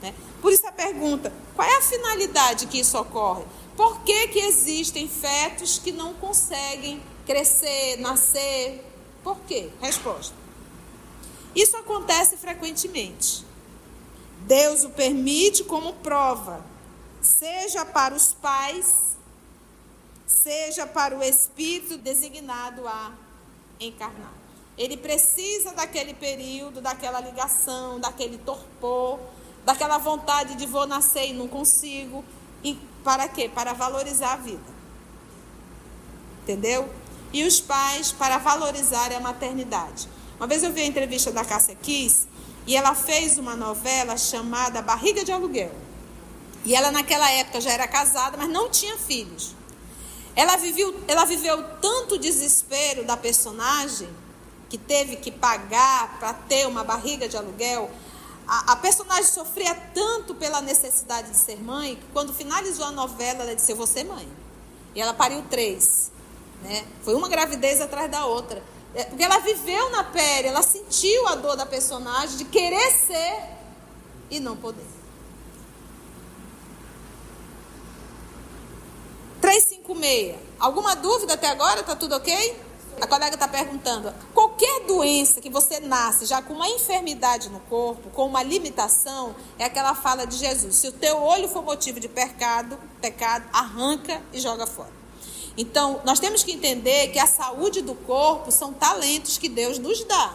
Né? 0.00 0.14
Por 0.40 0.52
isso 0.52 0.66
a 0.66 0.72
pergunta: 0.72 1.32
qual 1.54 1.68
é 1.68 1.76
a 1.76 1.82
finalidade 1.82 2.66
que 2.66 2.80
isso 2.80 2.98
ocorre? 2.98 3.44
Por 3.76 4.00
que, 4.00 4.28
que 4.28 4.38
existem 4.40 5.08
fetos 5.08 5.78
que 5.78 5.90
não 5.90 6.14
conseguem 6.14 7.02
crescer, 7.26 7.96
nascer? 7.98 8.84
Por 9.22 9.38
quê? 9.40 9.70
Resposta. 9.80 10.34
Isso 11.54 11.76
acontece 11.76 12.36
frequentemente. 12.36 13.44
Deus 14.40 14.84
o 14.84 14.90
permite 14.90 15.64
como 15.64 15.92
prova, 15.94 16.64
seja 17.20 17.84
para 17.84 18.14
os 18.14 18.32
pais, 18.32 19.16
seja 20.26 20.86
para 20.86 21.16
o 21.16 21.22
espírito 21.22 21.98
designado 21.98 22.86
a 22.86 23.12
encarnar. 23.78 24.32
Ele 24.78 24.96
precisa 24.96 25.72
daquele 25.72 26.14
período, 26.14 26.80
daquela 26.80 27.20
ligação, 27.20 28.00
daquele 28.00 28.38
torpor, 28.38 29.18
daquela 29.64 29.98
vontade 29.98 30.54
de 30.54 30.66
vou 30.66 30.86
nascer 30.86 31.28
e 31.28 31.32
não 31.32 31.48
consigo, 31.48 32.24
e 32.64 32.78
para 33.04 33.28
quê? 33.28 33.48
Para 33.48 33.72
valorizar 33.72 34.34
a 34.34 34.36
vida. 34.36 34.80
Entendeu? 36.42 36.88
E 37.32 37.44
os 37.44 37.60
pais 37.60 38.10
para 38.12 38.38
valorizar 38.38 39.12
a 39.12 39.20
maternidade. 39.20 40.08
Uma 40.36 40.46
vez 40.46 40.62
eu 40.62 40.72
vi 40.72 40.80
a 40.80 40.86
entrevista 40.86 41.30
da 41.30 41.44
Cássia 41.44 41.76
Kiss 41.76 42.26
e 42.66 42.74
ela 42.74 42.94
fez 42.94 43.36
uma 43.36 43.54
novela 43.54 44.16
chamada 44.16 44.80
Barriga 44.80 45.24
de 45.24 45.30
Aluguel. 45.30 45.89
E 46.64 46.74
ela 46.74 46.90
naquela 46.90 47.30
época 47.30 47.60
já 47.60 47.72
era 47.72 47.88
casada, 47.88 48.36
mas 48.36 48.48
não 48.48 48.68
tinha 48.68 48.96
filhos. 48.96 49.54
Ela 50.36 50.56
viveu, 50.56 50.94
ela 51.08 51.24
viveu 51.24 51.62
tanto 51.80 52.18
desespero 52.18 53.04
da 53.04 53.16
personagem 53.16 54.08
que 54.68 54.78
teve 54.78 55.16
que 55.16 55.30
pagar 55.30 56.18
para 56.18 56.32
ter 56.34 56.66
uma 56.66 56.84
barriga 56.84 57.28
de 57.28 57.36
aluguel 57.36 57.90
a, 58.50 58.72
a, 58.72 58.76
personagem 58.76 59.30
sofria 59.30 59.72
tanto 59.94 60.34
pela 60.34 60.60
necessidade 60.60 61.30
de 61.30 61.36
ser 61.36 61.62
mãe 61.62 61.94
que 61.94 62.06
quando 62.12 62.34
finalizou 62.34 62.84
a 62.84 62.90
novela 62.90 63.44
ela 63.44 63.54
disse: 63.54 63.70
Eu 63.70 63.76
vou 63.76 63.86
ser 63.86 64.02
mãe. 64.02 64.28
E 64.92 65.00
ela 65.00 65.14
pariu 65.14 65.40
três. 65.48 66.10
Né? 66.60 66.84
Foi 67.04 67.14
uma 67.14 67.28
gravidez 67.28 67.80
atrás 67.80 68.10
da 68.10 68.26
outra. 68.26 68.60
É, 68.92 69.04
porque 69.04 69.22
ela 69.22 69.38
viveu 69.38 69.90
na 69.90 70.02
pele, 70.02 70.48
ela 70.48 70.62
sentiu 70.62 71.28
a 71.28 71.36
dor 71.36 71.56
da 71.56 71.64
personagem 71.64 72.38
de 72.38 72.44
querer 72.44 72.90
ser 72.90 73.40
e 74.28 74.40
não 74.40 74.56
poder. 74.56 74.84
356. 79.94 80.36
Alguma 80.58 80.94
dúvida 80.94 81.34
até 81.34 81.48
agora? 81.48 81.82
Tá 81.82 81.96
tudo 81.96 82.14
ok? 82.14 82.56
A 83.00 83.06
colega 83.06 83.34
está 83.34 83.48
perguntando: 83.48 84.12
qualquer 84.34 84.84
doença 84.86 85.40
que 85.40 85.48
você 85.48 85.80
nasce 85.80 86.26
já 86.26 86.42
com 86.42 86.54
uma 86.54 86.68
enfermidade 86.68 87.48
no 87.48 87.60
corpo, 87.60 88.10
com 88.10 88.26
uma 88.26 88.42
limitação, 88.42 89.34
é 89.58 89.64
aquela 89.64 89.94
fala 89.94 90.26
de 90.26 90.36
Jesus: 90.36 90.76
se 90.76 90.88
o 90.88 90.92
teu 90.92 91.16
olho 91.16 91.48
for 91.48 91.62
motivo 91.62 91.98
de 91.98 92.08
pecado, 92.08 92.78
pecado, 93.00 93.48
arranca 93.52 94.20
e 94.32 94.40
joga 94.40 94.66
fora. 94.66 95.00
Então, 95.56 96.00
nós 96.04 96.20
temos 96.20 96.42
que 96.42 96.52
entender 96.52 97.08
que 97.08 97.18
a 97.18 97.26
saúde 97.26 97.82
do 97.82 97.94
corpo 97.94 98.52
são 98.52 98.72
talentos 98.72 99.36
que 99.36 99.48
Deus 99.48 99.78
nos 99.78 100.04
dá. 100.04 100.34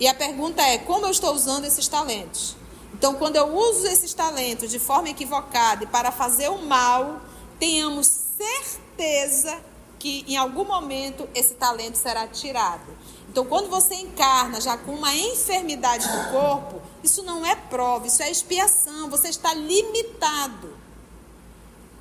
E 0.00 0.08
a 0.08 0.14
pergunta 0.14 0.62
é: 0.62 0.78
como 0.78 1.06
eu 1.06 1.10
estou 1.10 1.34
usando 1.34 1.64
esses 1.64 1.86
talentos? 1.86 2.56
Então, 2.94 3.14
quando 3.14 3.36
eu 3.36 3.54
uso 3.54 3.86
esses 3.86 4.14
talentos 4.14 4.70
de 4.70 4.78
forma 4.78 5.10
equivocada 5.10 5.84
e 5.84 5.86
para 5.86 6.10
fazer 6.10 6.48
o 6.48 6.58
mal, 6.58 7.20
tenhamos 7.58 8.23
certeza 8.44 9.60
que 9.98 10.24
em 10.28 10.36
algum 10.36 10.64
momento 10.64 11.28
esse 11.34 11.54
talento 11.54 11.96
será 11.96 12.26
tirado. 12.28 12.92
Então, 13.28 13.44
quando 13.46 13.68
você 13.68 13.94
encarna 13.94 14.60
já 14.60 14.76
com 14.76 14.92
uma 14.92 15.14
enfermidade 15.14 16.06
no 16.06 16.30
corpo, 16.30 16.80
isso 17.02 17.22
não 17.22 17.44
é 17.44 17.56
prova, 17.56 18.06
isso 18.06 18.22
é 18.22 18.30
expiação, 18.30 19.10
você 19.10 19.28
está 19.28 19.52
limitado. 19.54 20.76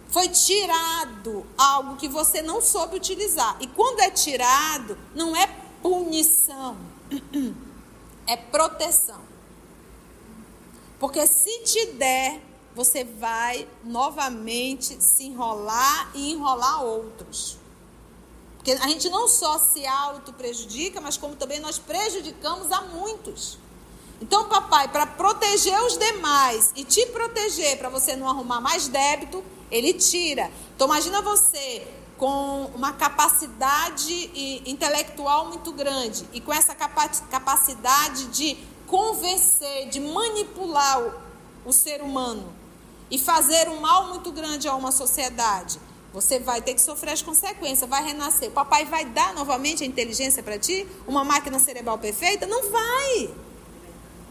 Foi 0.09 0.29
tirado 0.29 1.45
algo 1.57 1.95
que 1.95 2.07
você 2.07 2.41
não 2.41 2.62
soube 2.62 2.97
utilizar. 2.97 3.57
E 3.59 3.67
quando 3.67 4.01
é 4.01 4.12
tirado, 4.12 4.95
não 5.15 5.35
é 5.35 5.47
punição, 5.81 6.77
é 8.27 8.38
proteção. 8.38 9.21
Porque 11.00 11.25
se 11.25 11.63
te 11.63 11.93
der, 11.93 12.41
você 12.75 13.03
vai 13.03 13.68
novamente 13.84 15.01
se 15.01 15.25
enrolar 15.25 16.12
e 16.15 16.32
enrolar 16.32 16.84
outros. 16.84 17.58
Porque 18.58 18.72
a 18.72 18.88
gente 18.88 19.10
não 19.10 19.27
só 19.27 19.60
se 19.60 19.86
auto-prejudica, 19.86 21.00
mas 21.00 21.18
como 21.18 21.36
também 21.36 21.60
nós 21.60 21.77
prejudicamos 21.77 22.72
a 22.72 22.82
muitos. 22.82 23.58
Então, 24.22 24.48
papai, 24.48 24.88
para 24.88 25.06
proteger 25.06 25.80
os 25.84 25.98
demais 25.98 26.72
e 26.75 26.84
te 26.84 27.06
proteger, 27.08 27.77
para 27.77 27.89
você 27.89 28.15
não 28.15 28.27
arrumar 28.27 28.62
mais 28.62 28.88
débito, 28.88 29.44
ele 29.70 29.94
tira. 29.94 30.50
Então, 30.75 30.88
imagina 30.88 31.22
você 31.22 31.86
com 32.18 32.72
uma 32.74 32.94
capacidade 32.94 34.32
intelectual 34.65 35.48
muito 35.48 35.74
grande 35.74 36.25
e 36.32 36.39
com 36.39 36.53
essa 36.53 36.74
capacidade 36.74 38.27
de 38.27 38.58
convencer, 38.88 39.89
de 39.89 40.00
manipular 40.00 41.01
o, 41.01 41.13
o 41.65 41.74
ser 41.74 42.01
humano 42.01 42.62
e 43.13 43.20
fazer 43.20 43.70
um 43.70 43.79
mal 43.79 44.08
muito 44.08 44.32
grande 44.32 44.67
a 44.67 44.74
uma 44.74 44.91
sociedade. 44.91 45.79
Você 46.12 46.39
vai 46.39 46.63
ter 46.63 46.74
que 46.74 46.82
sofrer 46.82 47.12
as 47.12 47.22
consequências, 47.22 47.88
vai 47.88 48.03
renascer. 48.03 48.50
O 48.50 48.51
papai 48.51 48.86
vai 48.86 49.05
dar 49.05 49.36
novamente 49.36 49.84
a 49.84 49.86
inteligência 49.86 50.41
para 50.41 50.58
ti? 50.58 50.88
Uma 51.05 51.24
máquina 51.24 51.60
cerebral 51.60 52.00
perfeita? 52.00 52.48
Não 52.48 52.72
vai. 52.72 53.29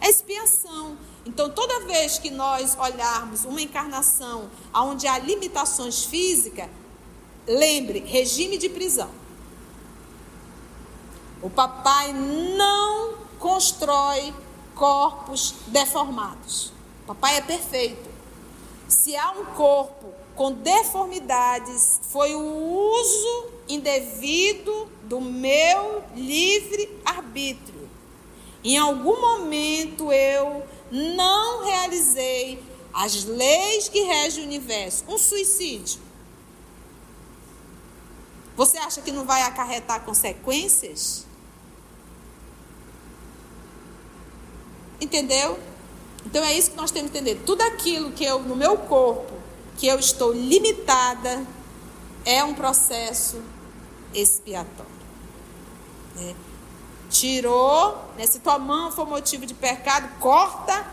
É 0.01 0.11
expiação. 0.11 0.99
Então, 1.25 1.49
toda 1.49 1.87
vez 1.87 2.19
que 2.19 2.29
nós 2.29 2.77
olharmos 2.77 3.45
uma 3.45 3.62
encarnação 3.62 4.51
onde 4.75 5.07
há 5.07 5.17
limitações 5.17 6.05
físicas, 6.05 6.69
lembre, 7.47 8.01
regime 8.01 8.59
de 8.59 8.69
prisão. 8.69 9.11
O 11.41 11.49
papai 11.49 12.12
não 12.12 13.15
constrói 13.39 14.35
corpos 14.75 15.55
deformados. 15.69 16.73
O 17.05 17.07
papai 17.07 17.37
é 17.37 17.41
perfeito. 17.43 18.12
Se 18.89 19.17
há 19.17 19.31
um 19.33 19.45
corpo 19.57 20.12
com 20.35 20.53
deformidades, 20.53 22.01
foi 22.11 22.35
o 22.35 22.41
uso 22.41 23.51
indevido 23.69 24.89
do 25.05 25.21
meu 25.21 26.03
livre 26.15 27.01
arbítrio. 27.05 27.89
Em 28.65 28.79
algum 28.79 29.21
momento 29.21 30.12
eu 30.12 30.65
não 30.91 31.65
realizei 31.65 32.62
as 32.93 33.25
leis 33.25 33.89
que 33.89 34.03
regem 34.03 34.45
o 34.45 34.47
universo. 34.47 35.05
Um 35.09 35.19
suicídio. 35.19 36.01
Você 38.57 38.77
acha 38.79 39.01
que 39.01 39.11
não 39.11 39.25
vai 39.25 39.43
acarretar 39.43 40.05
consequências? 40.05 41.27
Entendeu? 45.01 45.59
Então 46.25 46.43
é 46.43 46.57
isso 46.57 46.71
que 46.71 46.76
nós 46.76 46.91
temos 46.91 47.11
que 47.11 47.19
entender. 47.19 47.43
Tudo 47.45 47.62
aquilo 47.62 48.12
que 48.12 48.25
eu, 48.25 48.41
no 48.41 48.57
meu 48.57 48.76
corpo, 48.76 49.33
que 49.76 49.87
eu 49.87 49.99
estou 49.99 50.33
limitada, 50.33 51.45
é 52.25 52.43
um 52.45 52.55
processo 52.55 53.43
expiatório. 54.14 54.93
Né? 56.15 56.35
Tirou, 57.11 57.99
né? 58.17 58.26
se 58.26 58.39
tua 58.39 58.58
mão 58.58 58.91
for 58.91 59.06
motivo 59.06 59.45
de 59.45 59.54
pecado, 59.54 60.08
corta, 60.21 60.87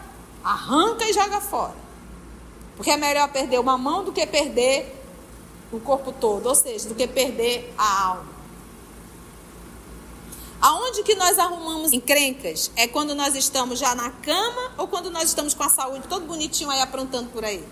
arranca 0.44 1.08
e 1.08 1.14
joga 1.14 1.40
fora. 1.40 1.76
Porque 2.76 2.92
é 2.92 2.98
melhor 2.98 3.30
perder 3.30 3.60
uma 3.60 3.78
mão 3.78 4.04
do 4.04 4.12
que 4.12 4.26
perder 4.26 4.96
o 5.72 5.80
corpo 5.80 6.12
todo, 6.12 6.48
ou 6.48 6.56
seja, 6.56 6.90
do 6.90 6.96
que 6.96 7.08
perder 7.08 7.74
a 7.78 8.08
alma. 8.08 8.39
Aonde 10.62 11.04
que 11.04 11.16
nós 11.16 11.40
arrumamos 11.40 11.94
encrencas? 11.94 12.72
É 12.76 12.88
quando 12.88 13.16
nós 13.16 13.36
estamos 13.36 13.80
já 13.80 13.96
na 13.96 14.10
cama 14.10 14.74
ou 14.78 14.88
quando 14.88 15.10
nós 15.10 15.30
estamos 15.30 15.54
com 15.54 15.64
a 15.64 15.70
saúde 15.70 16.08
todo 16.08 16.26
bonitinho 16.26 16.70
aí 16.70 16.82
aprontando 16.82 17.30
por 17.30 17.46
aí? 17.46 17.66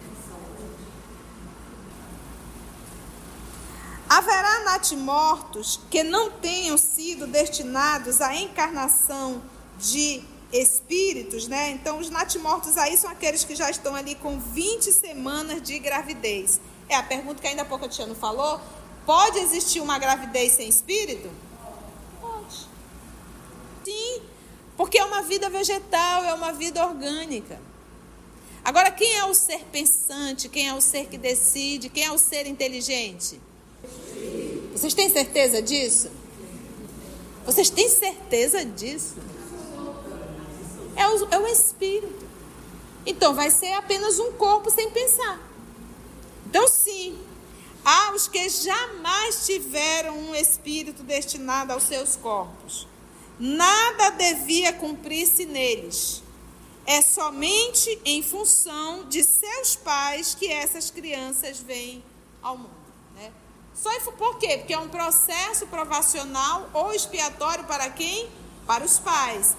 Haverá 4.10 4.63
natimortos 4.63 5.82
que 5.91 6.02
não 6.02 6.32
tenham 6.32 6.78
sido 6.78 7.28
destinados 7.28 8.21
à 8.21 8.34
encarnação 8.36 9.41
de 9.78 10.23
espíritos, 10.52 11.47
né? 11.47 11.71
Então, 11.71 12.00
os 12.00 12.10
natimortos 12.10 12.78
aí 12.78 12.95
são 12.95 13.10
aqueles 13.10 13.43
que 13.43 13.56
já 13.56 13.69
estão 13.69 13.93
ali 13.93 14.15
com 14.15 14.39
20 14.39 14.91
semanas 14.93 15.62
de 15.62 15.78
gravidez. 15.80 16.62
É 16.88 16.95
a 16.95 17.04
pergunta 17.04 17.41
que 17.41 17.47
ainda 17.47 17.63
há 17.63 17.65
pouco 17.65 17.86
a 17.86 17.89
tia 17.89 18.06
não 18.06 18.15
falou. 18.15 18.62
Pode 19.06 19.39
existir 19.39 19.82
uma 19.82 20.00
gravidez 20.00 20.54
sem 20.54 20.69
espírito? 20.69 21.30
Pode. 22.21 22.67
Sim, 23.84 24.21
porque 24.78 25.00
é 25.00 25.04
uma 25.04 25.24
vida 25.24 25.50
vegetal, 25.50 26.24
é 26.24 26.34
uma 26.34 26.54
vida 26.54 26.86
orgânica. 26.86 27.60
Agora, 28.63 28.92
quem 28.92 29.16
é 29.16 29.26
o 29.26 29.34
ser 29.34 29.66
pensante? 29.72 30.48
Quem 30.48 30.68
é 30.68 30.74
o 30.74 30.82
ser 30.82 31.08
que 31.08 31.18
decide? 31.18 31.90
Quem 31.90 32.04
é 32.04 32.12
o 32.12 32.18
ser 32.18 32.46
inteligente? 32.46 33.42
Vocês 34.72 34.94
têm 34.94 35.10
certeza 35.10 35.62
disso? 35.62 36.12
Vocês 37.46 37.70
têm 37.70 37.90
certeza 37.90 38.63
disso? 38.63 39.16
É 40.96 41.08
o, 41.08 41.28
é 41.32 41.40
o 41.40 41.48
espírito. 41.48 42.28
Então 43.06 43.34
vai 43.34 43.50
ser 43.50 43.72
apenas 43.74 44.20
um 44.20 44.34
corpo 44.34 44.70
sem 44.70 44.92
pensar. 44.92 45.40
Então, 46.46 46.68
sim, 46.68 47.18
há 47.84 48.13
os 48.13 48.28
que 48.28 48.50
jamais 48.50 49.46
tiveram 49.46 50.18
um 50.18 50.36
espírito 50.36 51.04
destinado 51.04 51.72
aos 51.72 51.84
seus 51.84 52.16
corpos. 52.16 52.86
Nada 53.39 54.12
devia 54.12 54.73
cumprir-se 54.73 55.45
neles. 55.45 56.23
É 56.86 57.02
somente 57.02 58.00
em 58.06 58.23
função 58.23 59.06
de 59.10 59.23
seus 59.23 59.76
pais 59.76 60.34
que 60.34 60.52
essas 60.52 60.89
crianças 60.89 61.60
vêm 61.60 62.04
ao 62.41 62.58
mundo. 62.58 62.88
Só 63.78 63.91
por 64.13 64.39
quê? 64.39 64.58
Porque 64.58 64.73
é 64.73 64.80
um 64.80 64.89
processo 64.89 65.67
provacional 65.67 66.67
ou 66.73 66.91
expiatório 66.91 67.63
para 67.65 67.89
quem? 67.91 68.28
Para 68.65 68.84
os 68.84 68.97
pais. 68.97 69.56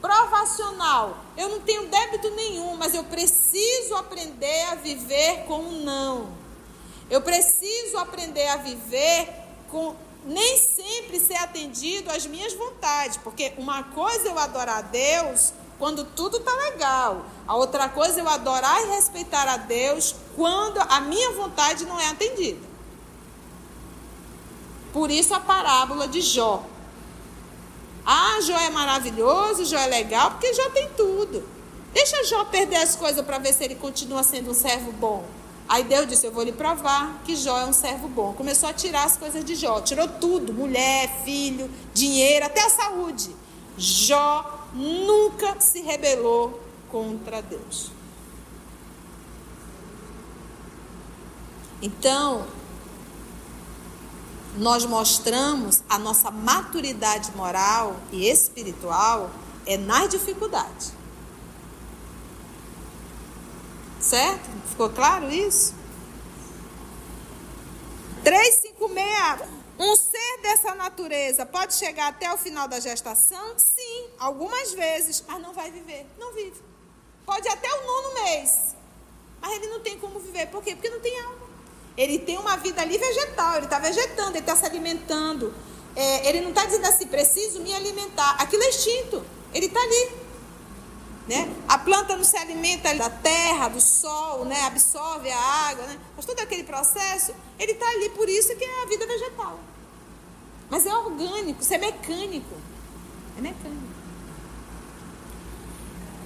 Provacional. 0.00 1.16
Eu 1.36 1.48
não 1.50 1.60
tenho 1.60 1.86
débito 1.86 2.30
nenhum, 2.30 2.76
mas 2.76 2.94
eu 2.94 3.04
preciso 3.04 3.94
aprender 3.94 4.62
a 4.64 4.74
viver 4.74 5.44
com 5.44 5.60
um 5.60 5.84
não. 5.84 6.32
Eu 7.08 7.20
preciso 7.20 7.96
aprender 7.98 8.48
a 8.48 8.56
viver 8.56 9.28
com 9.68 9.94
nem 10.24 10.58
sempre 10.58 11.18
ser 11.18 11.36
atendido 11.36 12.10
às 12.10 12.26
minhas 12.26 12.52
vontades, 12.54 13.16
porque 13.16 13.52
uma 13.56 13.82
coisa 13.84 14.28
é 14.28 14.30
eu 14.30 14.38
adorar 14.38 14.78
a 14.78 14.82
Deus 14.82 15.52
quando 15.78 16.04
tudo 16.04 16.40
tá 16.40 16.54
legal. 16.54 17.24
A 17.46 17.56
outra 17.56 17.88
coisa 17.88 18.20
é 18.20 18.22
eu 18.22 18.28
adorar 18.28 18.82
e 18.82 18.90
respeitar 18.90 19.48
a 19.48 19.56
Deus 19.56 20.14
quando 20.36 20.78
a 20.78 21.00
minha 21.00 21.32
vontade 21.32 21.86
não 21.86 21.98
é 21.98 22.08
atendida. 22.08 22.68
Por 24.92 25.10
isso 25.10 25.34
a 25.34 25.40
parábola 25.40 26.06
de 26.06 26.20
Jó. 26.20 26.64
Ah, 28.04 28.40
Jó 28.42 28.56
é 28.58 28.70
maravilhoso, 28.70 29.64
Jó 29.64 29.78
é 29.78 29.86
legal, 29.86 30.32
porque 30.32 30.52
Jó 30.52 30.68
tem 30.70 30.88
tudo. 30.96 31.48
Deixa 31.92 32.24
Jó 32.24 32.44
perder 32.44 32.76
as 32.76 32.96
coisas 32.96 33.24
para 33.24 33.38
ver 33.38 33.52
se 33.52 33.64
ele 33.64 33.74
continua 33.74 34.22
sendo 34.22 34.50
um 34.50 34.54
servo 34.54 34.92
bom. 34.92 35.24
Aí 35.70 35.84
Deus 35.84 36.08
disse: 36.08 36.26
Eu 36.26 36.32
vou 36.32 36.42
lhe 36.42 36.50
provar 36.50 37.22
que 37.24 37.36
Jó 37.36 37.56
é 37.56 37.64
um 37.64 37.72
servo 37.72 38.08
bom. 38.08 38.32
Começou 38.32 38.68
a 38.68 38.72
tirar 38.72 39.04
as 39.04 39.16
coisas 39.16 39.44
de 39.44 39.54
Jó. 39.54 39.80
Tirou 39.80 40.08
tudo: 40.08 40.52
mulher, 40.52 41.22
filho, 41.24 41.70
dinheiro, 41.94 42.44
até 42.44 42.60
a 42.60 42.70
saúde. 42.70 43.30
Jó 43.78 44.66
nunca 44.74 45.60
se 45.60 45.80
rebelou 45.80 46.60
contra 46.90 47.40
Deus. 47.40 47.92
Então, 51.80 52.44
nós 54.58 54.84
mostramos 54.84 55.84
a 55.88 56.00
nossa 56.00 56.32
maturidade 56.32 57.30
moral 57.36 57.94
e 58.10 58.28
espiritual 58.28 59.30
é 59.64 59.76
nas 59.76 60.10
dificuldades. 60.10 60.99
Certo? 64.00 64.48
Ficou 64.68 64.90
claro 64.90 65.30
isso? 65.30 65.74
356. 68.24 69.60
Um 69.78 69.96
ser 69.96 70.42
dessa 70.42 70.74
natureza 70.74 71.46
pode 71.46 71.74
chegar 71.74 72.08
até 72.08 72.30
o 72.30 72.36
final 72.36 72.68
da 72.68 72.78
gestação? 72.78 73.54
Sim, 73.56 74.08
algumas 74.18 74.72
vezes, 74.74 75.24
mas 75.26 75.40
não 75.40 75.54
vai 75.54 75.70
viver. 75.70 76.06
Não 76.18 76.34
vive. 76.34 76.60
Pode 77.24 77.48
até 77.48 77.66
o 77.72 77.86
nono 77.86 78.14
mês, 78.14 78.76
mas 79.40 79.52
ele 79.52 79.68
não 79.68 79.80
tem 79.80 79.98
como 79.98 80.18
viver. 80.20 80.48
Por 80.48 80.62
quê? 80.62 80.74
Porque 80.74 80.90
não 80.90 81.00
tem 81.00 81.18
alma. 81.20 81.48
Ele 81.96 82.18
tem 82.18 82.36
uma 82.36 82.58
vida 82.58 82.82
ali 82.82 82.98
vegetal, 82.98 83.56
ele 83.56 83.64
está 83.64 83.78
vegetando, 83.78 84.30
ele 84.30 84.40
está 84.40 84.54
se 84.54 84.66
alimentando. 84.66 85.54
É, 85.96 86.28
ele 86.28 86.42
não 86.42 86.50
está 86.50 86.66
dizendo 86.66 86.86
assim, 86.86 87.06
preciso 87.06 87.60
me 87.60 87.74
alimentar. 87.74 88.36
Aquilo 88.38 88.62
é 88.62 88.68
instinto, 88.68 89.24
ele 89.54 89.66
está 89.66 89.80
ali. 89.80 90.19
Né? 91.30 91.48
A 91.68 91.78
planta 91.78 92.16
não 92.16 92.24
se 92.24 92.36
alimenta 92.36 92.92
da 92.92 93.08
terra, 93.08 93.68
do 93.68 93.80
sol, 93.80 94.44
né? 94.44 94.62
absorve 94.62 95.30
a 95.30 95.38
água, 95.38 95.86
né? 95.86 95.96
mas 96.16 96.24
todo 96.24 96.40
aquele 96.40 96.64
processo, 96.64 97.32
ele 97.56 97.70
está 97.70 97.88
ali 97.88 98.08
por 98.08 98.28
isso 98.28 98.56
que 98.56 98.64
é 98.64 98.82
a 98.82 98.86
vida 98.86 99.06
vegetal. 99.06 99.60
Mas 100.68 100.84
é 100.86 100.92
orgânico, 100.92 101.62
isso 101.62 101.72
é 101.72 101.78
mecânico. 101.78 102.56
É 103.38 103.40
mecânico. 103.40 103.94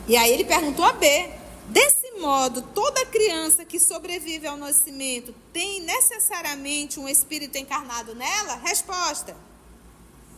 E 0.09 0.17
aí 0.17 0.33
ele 0.33 0.45
perguntou 0.45 0.87
a 0.87 0.95
B: 0.95 1.31
desse 1.69 2.13
modo, 2.13 2.63
toda 2.63 3.05
criança 3.05 3.63
que 3.63 3.79
sobrevive 3.79 4.47
ao 4.47 4.57
nascimento 4.57 5.35
tem 5.53 5.83
necessariamente 5.83 6.99
um 6.99 7.07
espírito 7.07 7.59
encarnado 7.59 8.15
nela? 8.15 8.57
Resposta: 8.57 9.37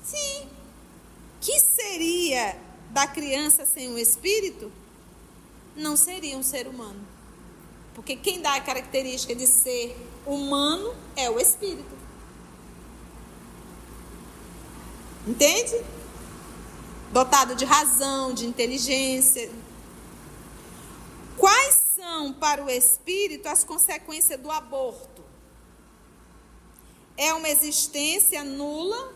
sim. 0.02 0.48
Que 1.40 1.61
seria 1.61 2.65
da 2.96 3.06
criança 3.06 3.66
sem 3.66 3.90
um 3.90 3.98
espírito? 3.98 4.72
Não 5.76 5.98
seria 5.98 6.35
um 6.38 6.42
ser 6.42 6.66
humano. 6.66 7.06
Porque 7.94 8.16
quem 8.16 8.40
dá 8.40 8.54
a 8.54 8.61
característica 8.62 9.35
de 9.35 9.46
ser 9.46 9.94
humano 10.24 10.96
é 11.14 11.28
o 11.28 11.38
espírito. 11.38 11.94
Entende? 15.26 15.78
Dotado 17.12 17.54
de 17.54 17.66
razão, 17.66 18.32
de 18.32 18.46
inteligência. 18.46 19.52
Quais 21.37 21.82
são 21.94 22.32
para 22.32 22.64
o 22.64 22.70
espírito 22.70 23.46
as 23.46 23.62
consequências 23.62 24.40
do 24.40 24.50
aborto? 24.50 25.22
É 27.14 27.35
uma 27.35 27.50
existência 27.50 28.42
nula, 28.42 29.12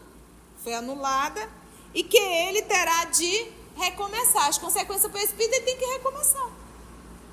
foi 0.62 0.74
anulada, 0.74 1.48
e 1.94 2.02
que 2.02 2.18
ele 2.18 2.60
terá 2.60 3.06
de 3.06 3.58
recomeçar. 3.80 4.48
As 4.48 4.58
consequências 4.58 5.10
para 5.10 5.20
o 5.20 5.24
espírito 5.24 5.54
ele 5.54 5.64
tem 5.64 5.76
que 5.76 5.84
recomeçar. 5.84 6.48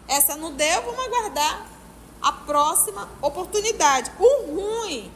Essa 0.08 0.36
não 0.36 0.54
deu, 0.54 0.82
vamos 0.84 1.06
aguardar 1.06 1.66
a 2.22 2.32
próxima 2.32 3.10
oportunidade. 3.22 4.12
O 4.20 4.56
ruim 4.56 5.12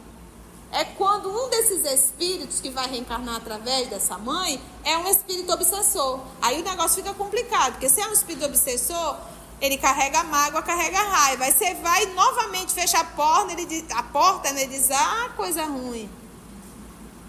é 0.70 0.84
quando 0.84 1.30
um 1.30 1.50
desses 1.50 1.84
espíritos 1.84 2.60
que 2.60 2.70
vai 2.70 2.88
reencarnar 2.88 3.36
através 3.36 3.88
dessa 3.88 4.16
mãe 4.16 4.60
é 4.84 4.96
um 4.96 5.06
espírito 5.08 5.52
obsessor. 5.52 6.20
Aí 6.40 6.60
o 6.60 6.64
negócio 6.64 7.02
fica 7.02 7.14
complicado, 7.14 7.72
porque 7.72 7.88
se 7.88 8.00
é 8.00 8.06
um 8.06 8.12
espírito 8.12 8.46
obsessor, 8.46 9.16
ele 9.60 9.76
carrega 9.76 10.24
mágoa, 10.24 10.62
carrega 10.62 10.98
raiva. 10.98 11.44
Aí 11.44 11.52
você 11.52 11.74
vai 11.74 12.06
novamente 12.06 12.72
fechar 12.72 13.00
a 13.00 13.04
porta, 13.04 13.52
ele 13.52 13.66
diz, 13.66 13.84
a 13.90 14.02
porta, 14.02 14.50
né, 14.52 14.62
ele 14.62 14.76
diz, 14.76 14.90
ah, 14.90 15.30
coisa 15.36 15.64
ruim. 15.64 16.10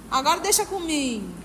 Agora 0.09 0.39
deixa 0.39 0.65
comigo. 0.65 1.42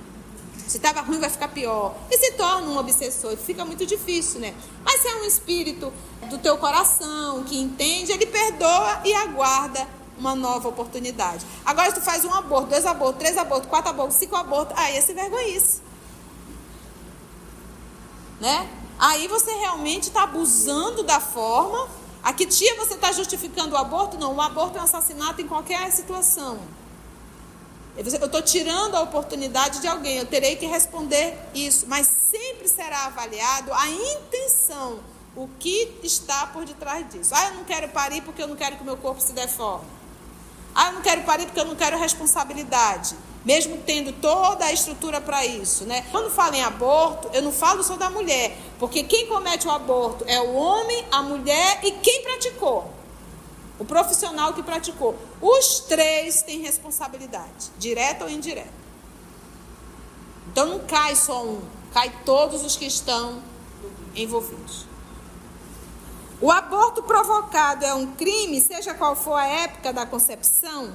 Se 0.66 0.76
estava 0.76 1.00
ruim, 1.00 1.18
vai 1.18 1.30
ficar 1.30 1.48
pior. 1.48 1.94
E 2.10 2.18
se 2.18 2.32
torna 2.32 2.68
um 2.68 2.76
obsessor, 2.78 3.36
fica 3.36 3.64
muito 3.64 3.86
difícil, 3.86 4.40
né? 4.40 4.54
Mas 4.84 5.00
se 5.00 5.08
é 5.08 5.14
um 5.16 5.24
espírito 5.24 5.92
do 6.28 6.38
teu 6.38 6.58
coração, 6.58 7.44
que 7.44 7.58
entende, 7.58 8.12
ele 8.12 8.26
perdoa 8.26 9.00
e 9.04 9.14
aguarda 9.14 9.86
uma 10.18 10.34
nova 10.34 10.68
oportunidade. 10.68 11.46
Agora, 11.64 11.88
se 11.90 11.94
tu 11.94 12.02
faz 12.02 12.24
um 12.24 12.34
aborto, 12.34 12.70
dois 12.70 12.84
abortos, 12.84 13.18
três 13.20 13.38
abortos, 13.38 13.68
quatro 13.68 13.90
abortos, 13.90 14.16
cinco 14.16 14.36
abortos, 14.36 14.76
aí 14.76 14.96
é 14.96 15.00
se 15.00 15.14
vergonhice. 15.14 15.80
Né? 18.40 18.68
Aí 18.98 19.28
você 19.28 19.52
realmente 19.52 20.04
está 20.04 20.24
abusando 20.24 21.02
da 21.02 21.20
forma. 21.20 21.88
A 22.22 22.32
que 22.32 22.46
tia 22.46 22.74
você 22.74 22.94
está 22.94 23.12
justificando 23.12 23.74
o 23.74 23.78
aborto? 23.78 24.18
Não, 24.18 24.34
o 24.34 24.40
aborto 24.40 24.76
é 24.76 24.80
um 24.80 24.84
assassinato 24.84 25.40
em 25.40 25.46
qualquer 25.46 25.90
situação. 25.92 26.58
Eu 27.98 28.06
estou 28.06 28.40
tirando 28.42 28.94
a 28.94 29.00
oportunidade 29.00 29.80
de 29.80 29.88
alguém, 29.88 30.18
eu 30.18 30.26
terei 30.26 30.54
que 30.54 30.66
responder 30.66 31.36
isso, 31.52 31.84
mas 31.88 32.06
sempre 32.06 32.68
será 32.68 33.06
avaliado 33.06 33.72
a 33.74 33.88
intenção, 33.88 35.00
o 35.34 35.48
que 35.58 35.98
está 36.04 36.46
por 36.46 36.64
detrás 36.64 37.10
disso. 37.10 37.34
Ah, 37.34 37.48
eu 37.48 37.54
não 37.54 37.64
quero 37.64 37.88
parir 37.88 38.22
porque 38.22 38.40
eu 38.40 38.46
não 38.46 38.54
quero 38.54 38.76
que 38.76 38.82
o 38.82 38.84
meu 38.84 38.96
corpo 38.96 39.20
se 39.20 39.32
deforme. 39.32 39.84
Ah, 40.72 40.90
eu 40.90 40.92
não 40.92 41.02
quero 41.02 41.24
parir 41.24 41.46
porque 41.46 41.58
eu 41.58 41.64
não 41.64 41.74
quero 41.74 41.98
responsabilidade. 41.98 43.16
Mesmo 43.44 43.78
tendo 43.78 44.12
toda 44.12 44.64
a 44.66 44.72
estrutura 44.72 45.20
para 45.20 45.44
isso, 45.44 45.84
né? 45.84 46.04
Quando 46.12 46.30
falo 46.30 46.54
em 46.54 46.62
aborto, 46.62 47.28
eu 47.32 47.42
não 47.42 47.50
falo 47.50 47.82
só 47.82 47.96
da 47.96 48.08
mulher, 48.08 48.56
porque 48.78 49.02
quem 49.02 49.26
comete 49.26 49.66
o 49.66 49.72
aborto 49.72 50.24
é 50.28 50.40
o 50.40 50.54
homem, 50.54 51.04
a 51.10 51.22
mulher 51.22 51.80
e 51.82 51.90
quem 51.92 52.22
praticou. 52.22 52.97
O 53.78 53.84
profissional 53.84 54.52
que 54.52 54.62
praticou. 54.62 55.16
Os 55.40 55.80
três 55.80 56.42
têm 56.42 56.60
responsabilidade, 56.60 57.70
direta 57.78 58.24
ou 58.24 58.30
indireta. 58.30 58.72
Então 60.50 60.66
não 60.66 60.80
cai 60.80 61.14
só 61.14 61.44
um, 61.44 61.60
cai 61.92 62.12
todos 62.24 62.64
os 62.64 62.76
que 62.76 62.86
estão 62.86 63.40
envolvidos. 64.14 64.86
O 66.40 66.50
aborto 66.50 67.02
provocado 67.02 67.84
é 67.84 67.94
um 67.94 68.14
crime, 68.14 68.60
seja 68.60 68.94
qual 68.94 69.16
for 69.16 69.34
a 69.34 69.46
época 69.46 69.92
da 69.92 70.06
concepção, 70.06 70.92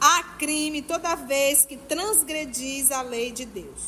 há 0.00 0.22
crime 0.38 0.82
toda 0.82 1.14
vez 1.14 1.64
que 1.64 1.76
transgredis 1.76 2.90
a 2.90 3.00
lei 3.02 3.30
de 3.30 3.44
Deus. 3.44 3.82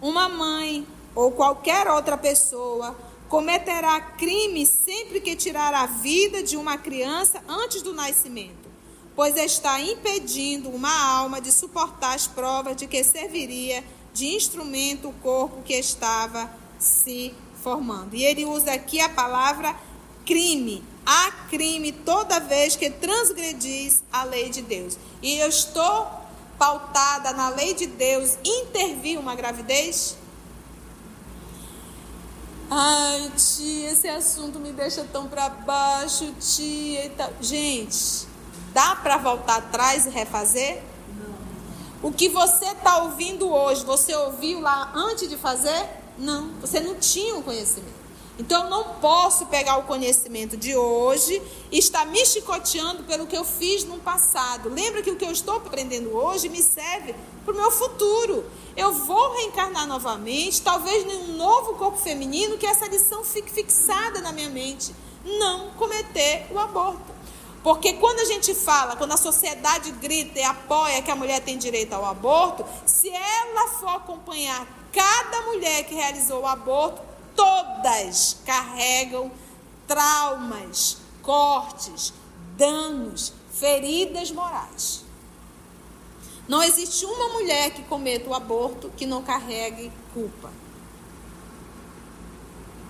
Uma 0.00 0.28
mãe 0.28 0.86
ou 1.14 1.32
qualquer 1.32 1.88
outra 1.88 2.16
pessoa 2.16 2.96
cometerá 3.32 3.98
crime 3.98 4.66
sempre 4.66 5.18
que 5.18 5.34
tirar 5.34 5.72
a 5.72 5.86
vida 5.86 6.42
de 6.42 6.54
uma 6.54 6.76
criança 6.76 7.42
antes 7.48 7.80
do 7.80 7.94
nascimento, 7.94 8.68
pois 9.16 9.34
está 9.38 9.80
impedindo 9.80 10.68
uma 10.68 10.94
alma 11.16 11.40
de 11.40 11.50
suportar 11.50 12.14
as 12.14 12.26
provas 12.26 12.76
de 12.76 12.86
que 12.86 13.02
serviria 13.02 13.82
de 14.12 14.26
instrumento 14.26 15.08
o 15.08 15.14
corpo 15.14 15.62
que 15.62 15.72
estava 15.72 16.52
se 16.78 17.32
formando. 17.62 18.14
E 18.14 18.22
ele 18.22 18.44
usa 18.44 18.74
aqui 18.74 19.00
a 19.00 19.08
palavra 19.08 19.74
crime. 20.26 20.84
Há 21.06 21.30
crime 21.48 21.90
toda 21.90 22.38
vez 22.38 22.76
que 22.76 22.90
transgredis 22.90 24.04
a 24.12 24.24
lei 24.24 24.50
de 24.50 24.60
Deus. 24.60 24.98
E 25.22 25.38
eu 25.38 25.48
estou 25.48 26.06
pautada 26.58 27.32
na 27.32 27.48
lei 27.48 27.72
de 27.72 27.86
Deus 27.86 28.36
intervir 28.44 29.18
uma 29.18 29.34
gravidez? 29.34 30.18
Ai, 32.74 33.30
tia, 33.36 33.90
esse 33.90 34.08
assunto 34.08 34.58
me 34.58 34.72
deixa 34.72 35.04
tão 35.12 35.28
para 35.28 35.50
baixo, 35.50 36.32
tia. 36.40 37.04
E 37.04 37.10
tal. 37.10 37.30
Gente, 37.38 38.26
dá 38.72 38.96
para 38.96 39.18
voltar 39.18 39.56
atrás 39.56 40.06
e 40.06 40.08
refazer? 40.08 40.82
Não. 41.14 42.08
O 42.08 42.10
que 42.10 42.30
você 42.30 42.64
está 42.64 43.02
ouvindo 43.02 43.46
hoje, 43.46 43.84
você 43.84 44.14
ouviu 44.16 44.58
lá 44.60 44.90
antes 44.94 45.28
de 45.28 45.36
fazer? 45.36 45.86
Não, 46.16 46.48
você 46.62 46.80
não 46.80 46.94
tinha 46.94 47.34
o 47.34 47.40
um 47.40 47.42
conhecimento. 47.42 48.01
Então 48.38 48.64
eu 48.64 48.70
não 48.70 48.94
posso 48.94 49.46
pegar 49.46 49.76
o 49.76 49.82
conhecimento 49.82 50.56
de 50.56 50.74
hoje 50.74 51.40
e 51.70 51.78
estar 51.78 52.06
me 52.06 52.24
chicoteando 52.24 53.04
pelo 53.04 53.26
que 53.26 53.36
eu 53.36 53.44
fiz 53.44 53.84
no 53.84 53.98
passado. 53.98 54.70
Lembra 54.70 55.02
que 55.02 55.10
o 55.10 55.16
que 55.16 55.24
eu 55.24 55.30
estou 55.30 55.56
aprendendo 55.56 56.16
hoje 56.16 56.48
me 56.48 56.62
serve 56.62 57.14
para 57.44 57.52
o 57.52 57.56
meu 57.56 57.70
futuro. 57.70 58.44
Eu 58.74 58.92
vou 58.92 59.34
reencarnar 59.34 59.86
novamente, 59.86 60.62
talvez 60.62 61.04
em 61.04 61.16
um 61.16 61.36
novo 61.36 61.74
corpo 61.74 61.98
feminino, 61.98 62.56
que 62.56 62.66
essa 62.66 62.86
lição 62.86 63.22
fique 63.22 63.50
fixada 63.50 64.20
na 64.22 64.32
minha 64.32 64.48
mente. 64.48 64.94
Não 65.24 65.70
cometer 65.72 66.46
o 66.50 66.58
aborto. 66.58 67.12
Porque 67.62 67.92
quando 67.92 68.18
a 68.20 68.24
gente 68.24 68.54
fala, 68.54 68.96
quando 68.96 69.12
a 69.12 69.16
sociedade 69.16 69.92
grita 69.92 70.38
e 70.40 70.42
apoia 70.42 71.00
que 71.02 71.10
a 71.10 71.14
mulher 71.14 71.40
tem 71.40 71.56
direito 71.56 71.92
ao 71.92 72.04
aborto, 72.04 72.64
se 72.84 73.08
ela 73.08 73.68
for 73.68 73.90
acompanhar 73.90 74.66
cada 74.90 75.42
mulher 75.42 75.84
que 75.84 75.94
realizou 75.94 76.40
o 76.40 76.46
aborto, 76.46 77.11
todas 77.34 78.38
carregam 78.44 79.30
traumas, 79.86 80.98
cortes, 81.22 82.12
danos, 82.56 83.32
feridas 83.52 84.30
morais. 84.30 85.04
Não 86.48 86.62
existe 86.62 87.04
uma 87.04 87.28
mulher 87.28 87.70
que 87.72 87.82
cometa 87.84 88.28
o 88.28 88.34
aborto 88.34 88.90
que 88.96 89.06
não 89.06 89.22
carregue 89.22 89.92
culpa. 90.12 90.50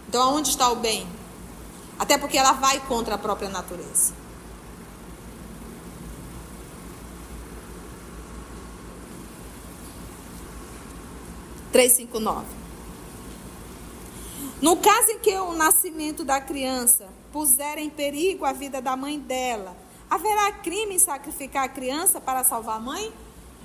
Então, 0.09 0.37
onde 0.37 0.51
está 0.51 0.71
o 0.71 0.77
bem? 0.77 1.07
Até 1.99 2.19
porque 2.19 2.37
ela 2.37 2.53
vai 2.53 2.81
contra 2.81 3.15
a 3.15 3.19
própria 3.19 3.49
natureza. 3.49 4.15
Três, 11.71 11.93
cinco, 11.93 12.21
nove. 12.21 12.62
No 14.61 14.77
caso 14.77 15.13
em 15.13 15.19
que 15.19 15.35
o 15.37 15.53
nascimento 15.53 16.25
da 16.25 16.41
criança 16.41 17.09
puser 17.33 17.79
em 17.79 17.91
perigo 17.91 18.45
a 18.45 18.53
vida 18.53 18.81
da 18.81 18.97
mãe 18.97 19.19
dela, 19.19 19.77
haverá 20.09 20.53
crime 20.53 20.95
em 20.95 20.99
sacrificar 20.99 21.65
a 21.65 21.69
criança 21.69 22.21
para 22.21 22.45
salvar 22.45 22.77
a 22.77 22.81
mãe? 22.81 23.13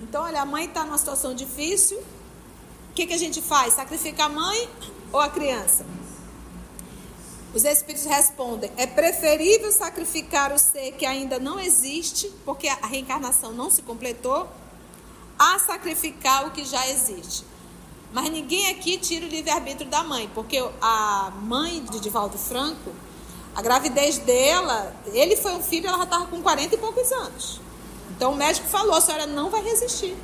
Então, 0.01 0.23
olha, 0.23 0.41
a 0.41 0.45
mãe 0.45 0.65
está 0.65 0.83
numa 0.83 0.97
situação 0.97 1.33
difícil. 1.33 1.97
O 1.97 2.93
que, 2.93 3.05
que 3.05 3.13
a 3.13 3.17
gente 3.17 3.41
faz? 3.41 3.73
Sacrifica 3.73 4.25
a 4.25 4.29
mãe 4.29 4.69
ou 5.11 5.19
a 5.19 5.29
criança? 5.29 5.85
Os 7.53 7.63
espíritos 7.63 8.05
respondem: 8.05 8.71
é 8.77 8.85
preferível 8.85 9.71
sacrificar 9.71 10.51
o 10.53 10.57
ser 10.57 10.91
que 10.93 11.05
ainda 11.05 11.39
não 11.39 11.59
existe, 11.59 12.31
porque 12.45 12.67
a 12.67 12.85
reencarnação 12.85 13.51
não 13.51 13.69
se 13.69 13.81
completou, 13.81 14.47
a 15.37 15.59
sacrificar 15.59 16.47
o 16.47 16.51
que 16.51 16.65
já 16.65 16.87
existe. 16.87 17.45
Mas 18.13 18.29
ninguém 18.29 18.69
aqui 18.69 18.97
tira 18.97 19.25
o 19.25 19.29
livre-arbítrio 19.29 19.89
da 19.89 20.03
mãe, 20.03 20.29
porque 20.33 20.57
a 20.81 21.31
mãe 21.41 21.83
de 21.83 21.99
Divaldo 21.99 22.37
Franco, 22.37 22.91
a 23.53 23.61
gravidez 23.61 24.17
dela, 24.19 24.95
ele 25.13 25.35
foi 25.35 25.53
um 25.53 25.63
filho, 25.63 25.87
ela 25.87 25.97
já 25.97 26.03
estava 26.05 26.25
com 26.27 26.41
40 26.41 26.75
e 26.75 26.77
poucos 26.77 27.11
anos. 27.11 27.59
Então 28.11 28.31
o 28.33 28.35
médico 28.35 28.67
falou: 28.67 28.95
a 28.95 29.01
senhora 29.01 29.25
não 29.25 29.49
vai 29.49 29.61
resistir. 29.61 30.15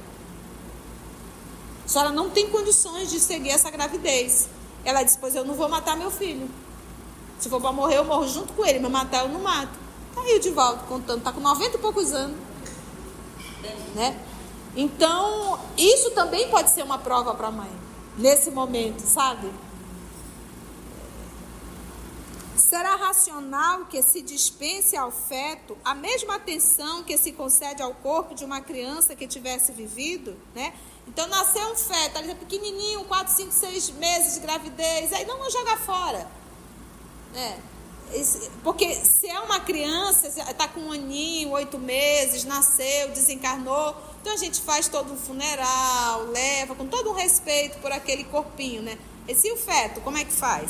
A 1.85 1.87
senhora 1.87 2.11
não 2.11 2.29
tem 2.29 2.49
condições 2.49 3.09
de 3.11 3.19
seguir 3.19 3.49
essa 3.49 3.69
gravidez. 3.69 4.47
Ela 4.85 5.03
disse: 5.03 5.17
Pois 5.17 5.35
eu 5.35 5.43
não 5.43 5.53
vou 5.53 5.67
matar 5.67 5.97
meu 5.97 6.09
filho. 6.09 6.49
Se 7.39 7.49
for 7.49 7.59
para 7.59 7.73
morrer, 7.73 7.97
eu 7.97 8.05
morro 8.05 8.27
junto 8.27 8.53
com 8.53 8.65
ele, 8.65 8.79
mas 8.79 8.91
matar 8.91 9.23
eu 9.23 9.29
não 9.29 9.41
mato. 9.41 9.77
Tá 10.15 10.21
aí 10.21 10.37
o 10.37 10.39
Divaldo 10.39 10.83
contando, 10.85 11.21
tá 11.21 11.31
com 11.33 11.41
90 11.41 11.75
e 11.75 11.79
poucos 11.79 12.13
anos. 12.13 12.37
Né? 13.95 14.17
Então, 14.75 15.59
isso 15.77 16.11
também 16.11 16.49
pode 16.49 16.71
ser 16.71 16.83
uma 16.83 16.97
prova 16.97 17.35
para 17.35 17.47
a 17.47 17.51
mãe, 17.51 17.71
nesse 18.17 18.49
momento, 18.49 19.01
sabe? 19.01 19.51
Será 22.55 22.95
racional 22.95 23.85
que 23.85 24.01
se 24.01 24.21
dispense 24.21 24.97
ao 24.97 25.11
feto 25.11 25.77
a 25.85 25.93
mesma 25.93 26.35
atenção 26.35 27.03
que 27.03 27.17
se 27.19 27.31
concede 27.31 27.83
ao 27.83 27.93
corpo 27.93 28.33
de 28.33 28.43
uma 28.43 28.61
criança 28.61 29.15
que 29.15 29.27
tivesse 29.27 29.71
vivido, 29.71 30.35
né? 30.55 30.73
Então, 31.07 31.27
nasceu 31.27 31.71
um 31.71 31.75
feto, 31.75 32.17
ali 32.17 32.31
é 32.31 32.35
pequenininho, 32.35 33.03
4, 33.05 33.31
5, 33.31 33.51
6 33.51 33.89
meses 33.91 34.33
de 34.35 34.39
gravidez, 34.39 35.13
aí 35.13 35.25
não 35.25 35.37
vou 35.37 35.51
jogar 35.51 35.77
fora. 35.77 36.27
É. 37.35 37.72
Porque 38.63 38.93
se 38.95 39.27
é 39.27 39.39
uma 39.39 39.59
criança, 39.59 40.27
está 40.27 40.67
com 40.67 40.81
um 40.81 40.91
aninho, 40.91 41.49
oito 41.51 41.79
meses, 41.79 42.43
nasceu, 42.43 43.09
desencarnou, 43.09 43.95
então 44.21 44.33
a 44.33 44.37
gente 44.37 44.61
faz 44.61 44.87
todo 44.87 45.13
um 45.13 45.17
funeral, 45.17 46.25
leva 46.27 46.75
com 46.75 46.85
todo 46.87 47.09
um 47.09 47.13
respeito 47.13 47.77
por 47.79 47.91
aquele 47.91 48.23
corpinho, 48.23 48.81
né? 48.81 48.97
E 49.27 49.35
se 49.35 49.51
o 49.51 49.57
feto, 49.57 50.01
como 50.01 50.17
é 50.17 50.23
que 50.23 50.31
faz? 50.33 50.69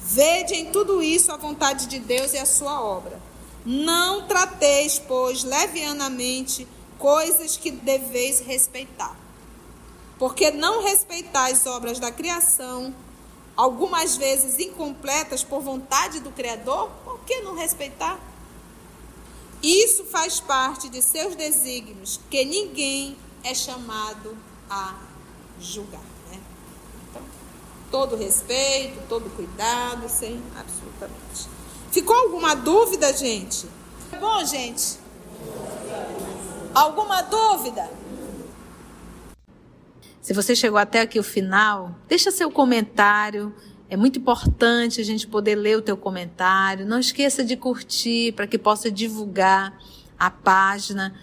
Vede 0.00 0.54
em 0.54 0.70
tudo 0.70 1.02
isso 1.02 1.32
a 1.32 1.36
vontade 1.36 1.86
de 1.86 1.98
Deus 1.98 2.32
e 2.32 2.38
a 2.38 2.46
sua 2.46 2.80
obra. 2.82 3.20
Não 3.64 4.26
trateis, 4.26 4.98
pois, 4.98 5.44
levianamente 5.44 6.66
coisas 6.98 7.56
que 7.56 7.70
deveis 7.70 8.40
respeitar. 8.40 9.16
Porque 10.18 10.50
não 10.50 10.82
respeitais 10.82 11.66
obras 11.66 11.98
da 11.98 12.10
criação, 12.10 12.94
algumas 13.58 14.16
vezes 14.16 14.56
incompletas 14.60 15.42
por 15.42 15.60
vontade 15.60 16.20
do 16.20 16.30
Criador, 16.30 16.88
por 17.04 17.18
que 17.26 17.40
não 17.40 17.56
respeitar? 17.56 18.16
Isso 19.60 20.04
faz 20.04 20.38
parte 20.38 20.88
de 20.88 21.02
seus 21.02 21.34
desígnios, 21.34 22.20
que 22.30 22.44
ninguém 22.44 23.16
é 23.42 23.52
chamado 23.52 24.38
a 24.70 24.94
julgar. 25.58 26.00
Né? 26.30 26.40
Então, 27.10 27.22
todo 27.90 28.14
respeito, 28.14 29.02
todo 29.08 29.28
cuidado, 29.34 30.08
sem 30.08 30.40
absolutamente. 30.56 31.48
Ficou 31.90 32.14
alguma 32.14 32.54
dúvida, 32.54 33.12
gente? 33.12 33.68
Bom, 34.20 34.44
gente. 34.44 35.00
Alguma 36.72 37.22
dúvida? 37.22 37.90
Se 40.28 40.34
você 40.34 40.54
chegou 40.54 40.78
até 40.78 41.00
aqui 41.00 41.18
o 41.18 41.22
final, 41.22 41.96
deixa 42.06 42.30
seu 42.30 42.50
comentário. 42.50 43.50
É 43.88 43.96
muito 43.96 44.18
importante 44.18 45.00
a 45.00 45.02
gente 45.02 45.26
poder 45.26 45.54
ler 45.54 45.78
o 45.78 45.80
teu 45.80 45.96
comentário. 45.96 46.84
Não 46.84 46.98
esqueça 46.98 47.42
de 47.42 47.56
curtir 47.56 48.32
para 48.32 48.46
que 48.46 48.58
possa 48.58 48.90
divulgar 48.90 49.78
a 50.18 50.30
página, 50.30 51.18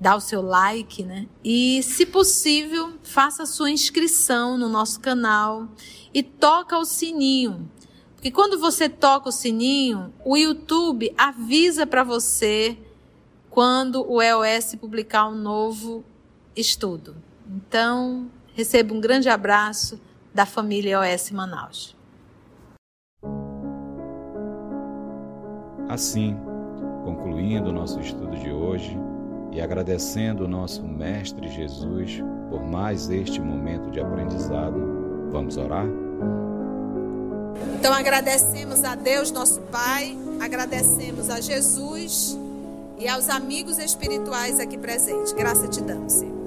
dar 0.00 0.14
o 0.14 0.20
seu 0.20 0.40
like, 0.40 1.02
né? 1.02 1.26
E, 1.42 1.82
se 1.82 2.06
possível, 2.06 2.92
faça 3.02 3.42
a 3.42 3.46
sua 3.46 3.72
inscrição 3.72 4.56
no 4.56 4.68
nosso 4.68 5.00
canal 5.00 5.66
e 6.14 6.22
toca 6.22 6.78
o 6.78 6.84
sininho. 6.84 7.68
Porque 8.14 8.30
quando 8.30 8.56
você 8.56 8.88
toca 8.88 9.30
o 9.30 9.32
sininho, 9.32 10.14
o 10.24 10.36
YouTube 10.36 11.12
avisa 11.18 11.84
para 11.84 12.04
você 12.04 12.78
quando 13.50 14.08
o 14.08 14.22
EOS 14.22 14.76
publicar 14.76 15.26
um 15.26 15.34
novo 15.34 16.04
estudo. 16.54 17.25
Então, 17.48 18.28
receba 18.54 18.92
um 18.92 19.00
grande 19.00 19.28
abraço 19.28 20.00
da 20.34 20.44
família 20.44 21.00
OS 21.00 21.30
Manaus. 21.30 21.96
Assim, 25.88 26.36
concluindo 27.04 27.70
o 27.70 27.72
nosso 27.72 28.00
estudo 28.00 28.36
de 28.36 28.50
hoje 28.50 28.98
e 29.52 29.60
agradecendo 29.60 30.44
o 30.44 30.48
nosso 30.48 30.82
Mestre 30.82 31.48
Jesus 31.48 32.20
por 32.50 32.62
mais 32.62 33.08
este 33.08 33.40
momento 33.40 33.90
de 33.90 34.00
aprendizado, 34.00 35.28
vamos 35.30 35.56
orar? 35.56 35.86
Então 37.78 37.92
agradecemos 37.94 38.84
a 38.84 38.94
Deus, 38.94 39.30
nosso 39.30 39.60
Pai, 39.62 40.16
agradecemos 40.40 41.30
a 41.30 41.40
Jesus 41.40 42.36
e 42.98 43.08
aos 43.08 43.28
amigos 43.28 43.78
espirituais 43.78 44.58
aqui 44.58 44.76
presentes. 44.76 45.32
Graça 45.32 45.68
te 45.68 45.80
damos, 45.80 46.12
Senhor. 46.12 46.45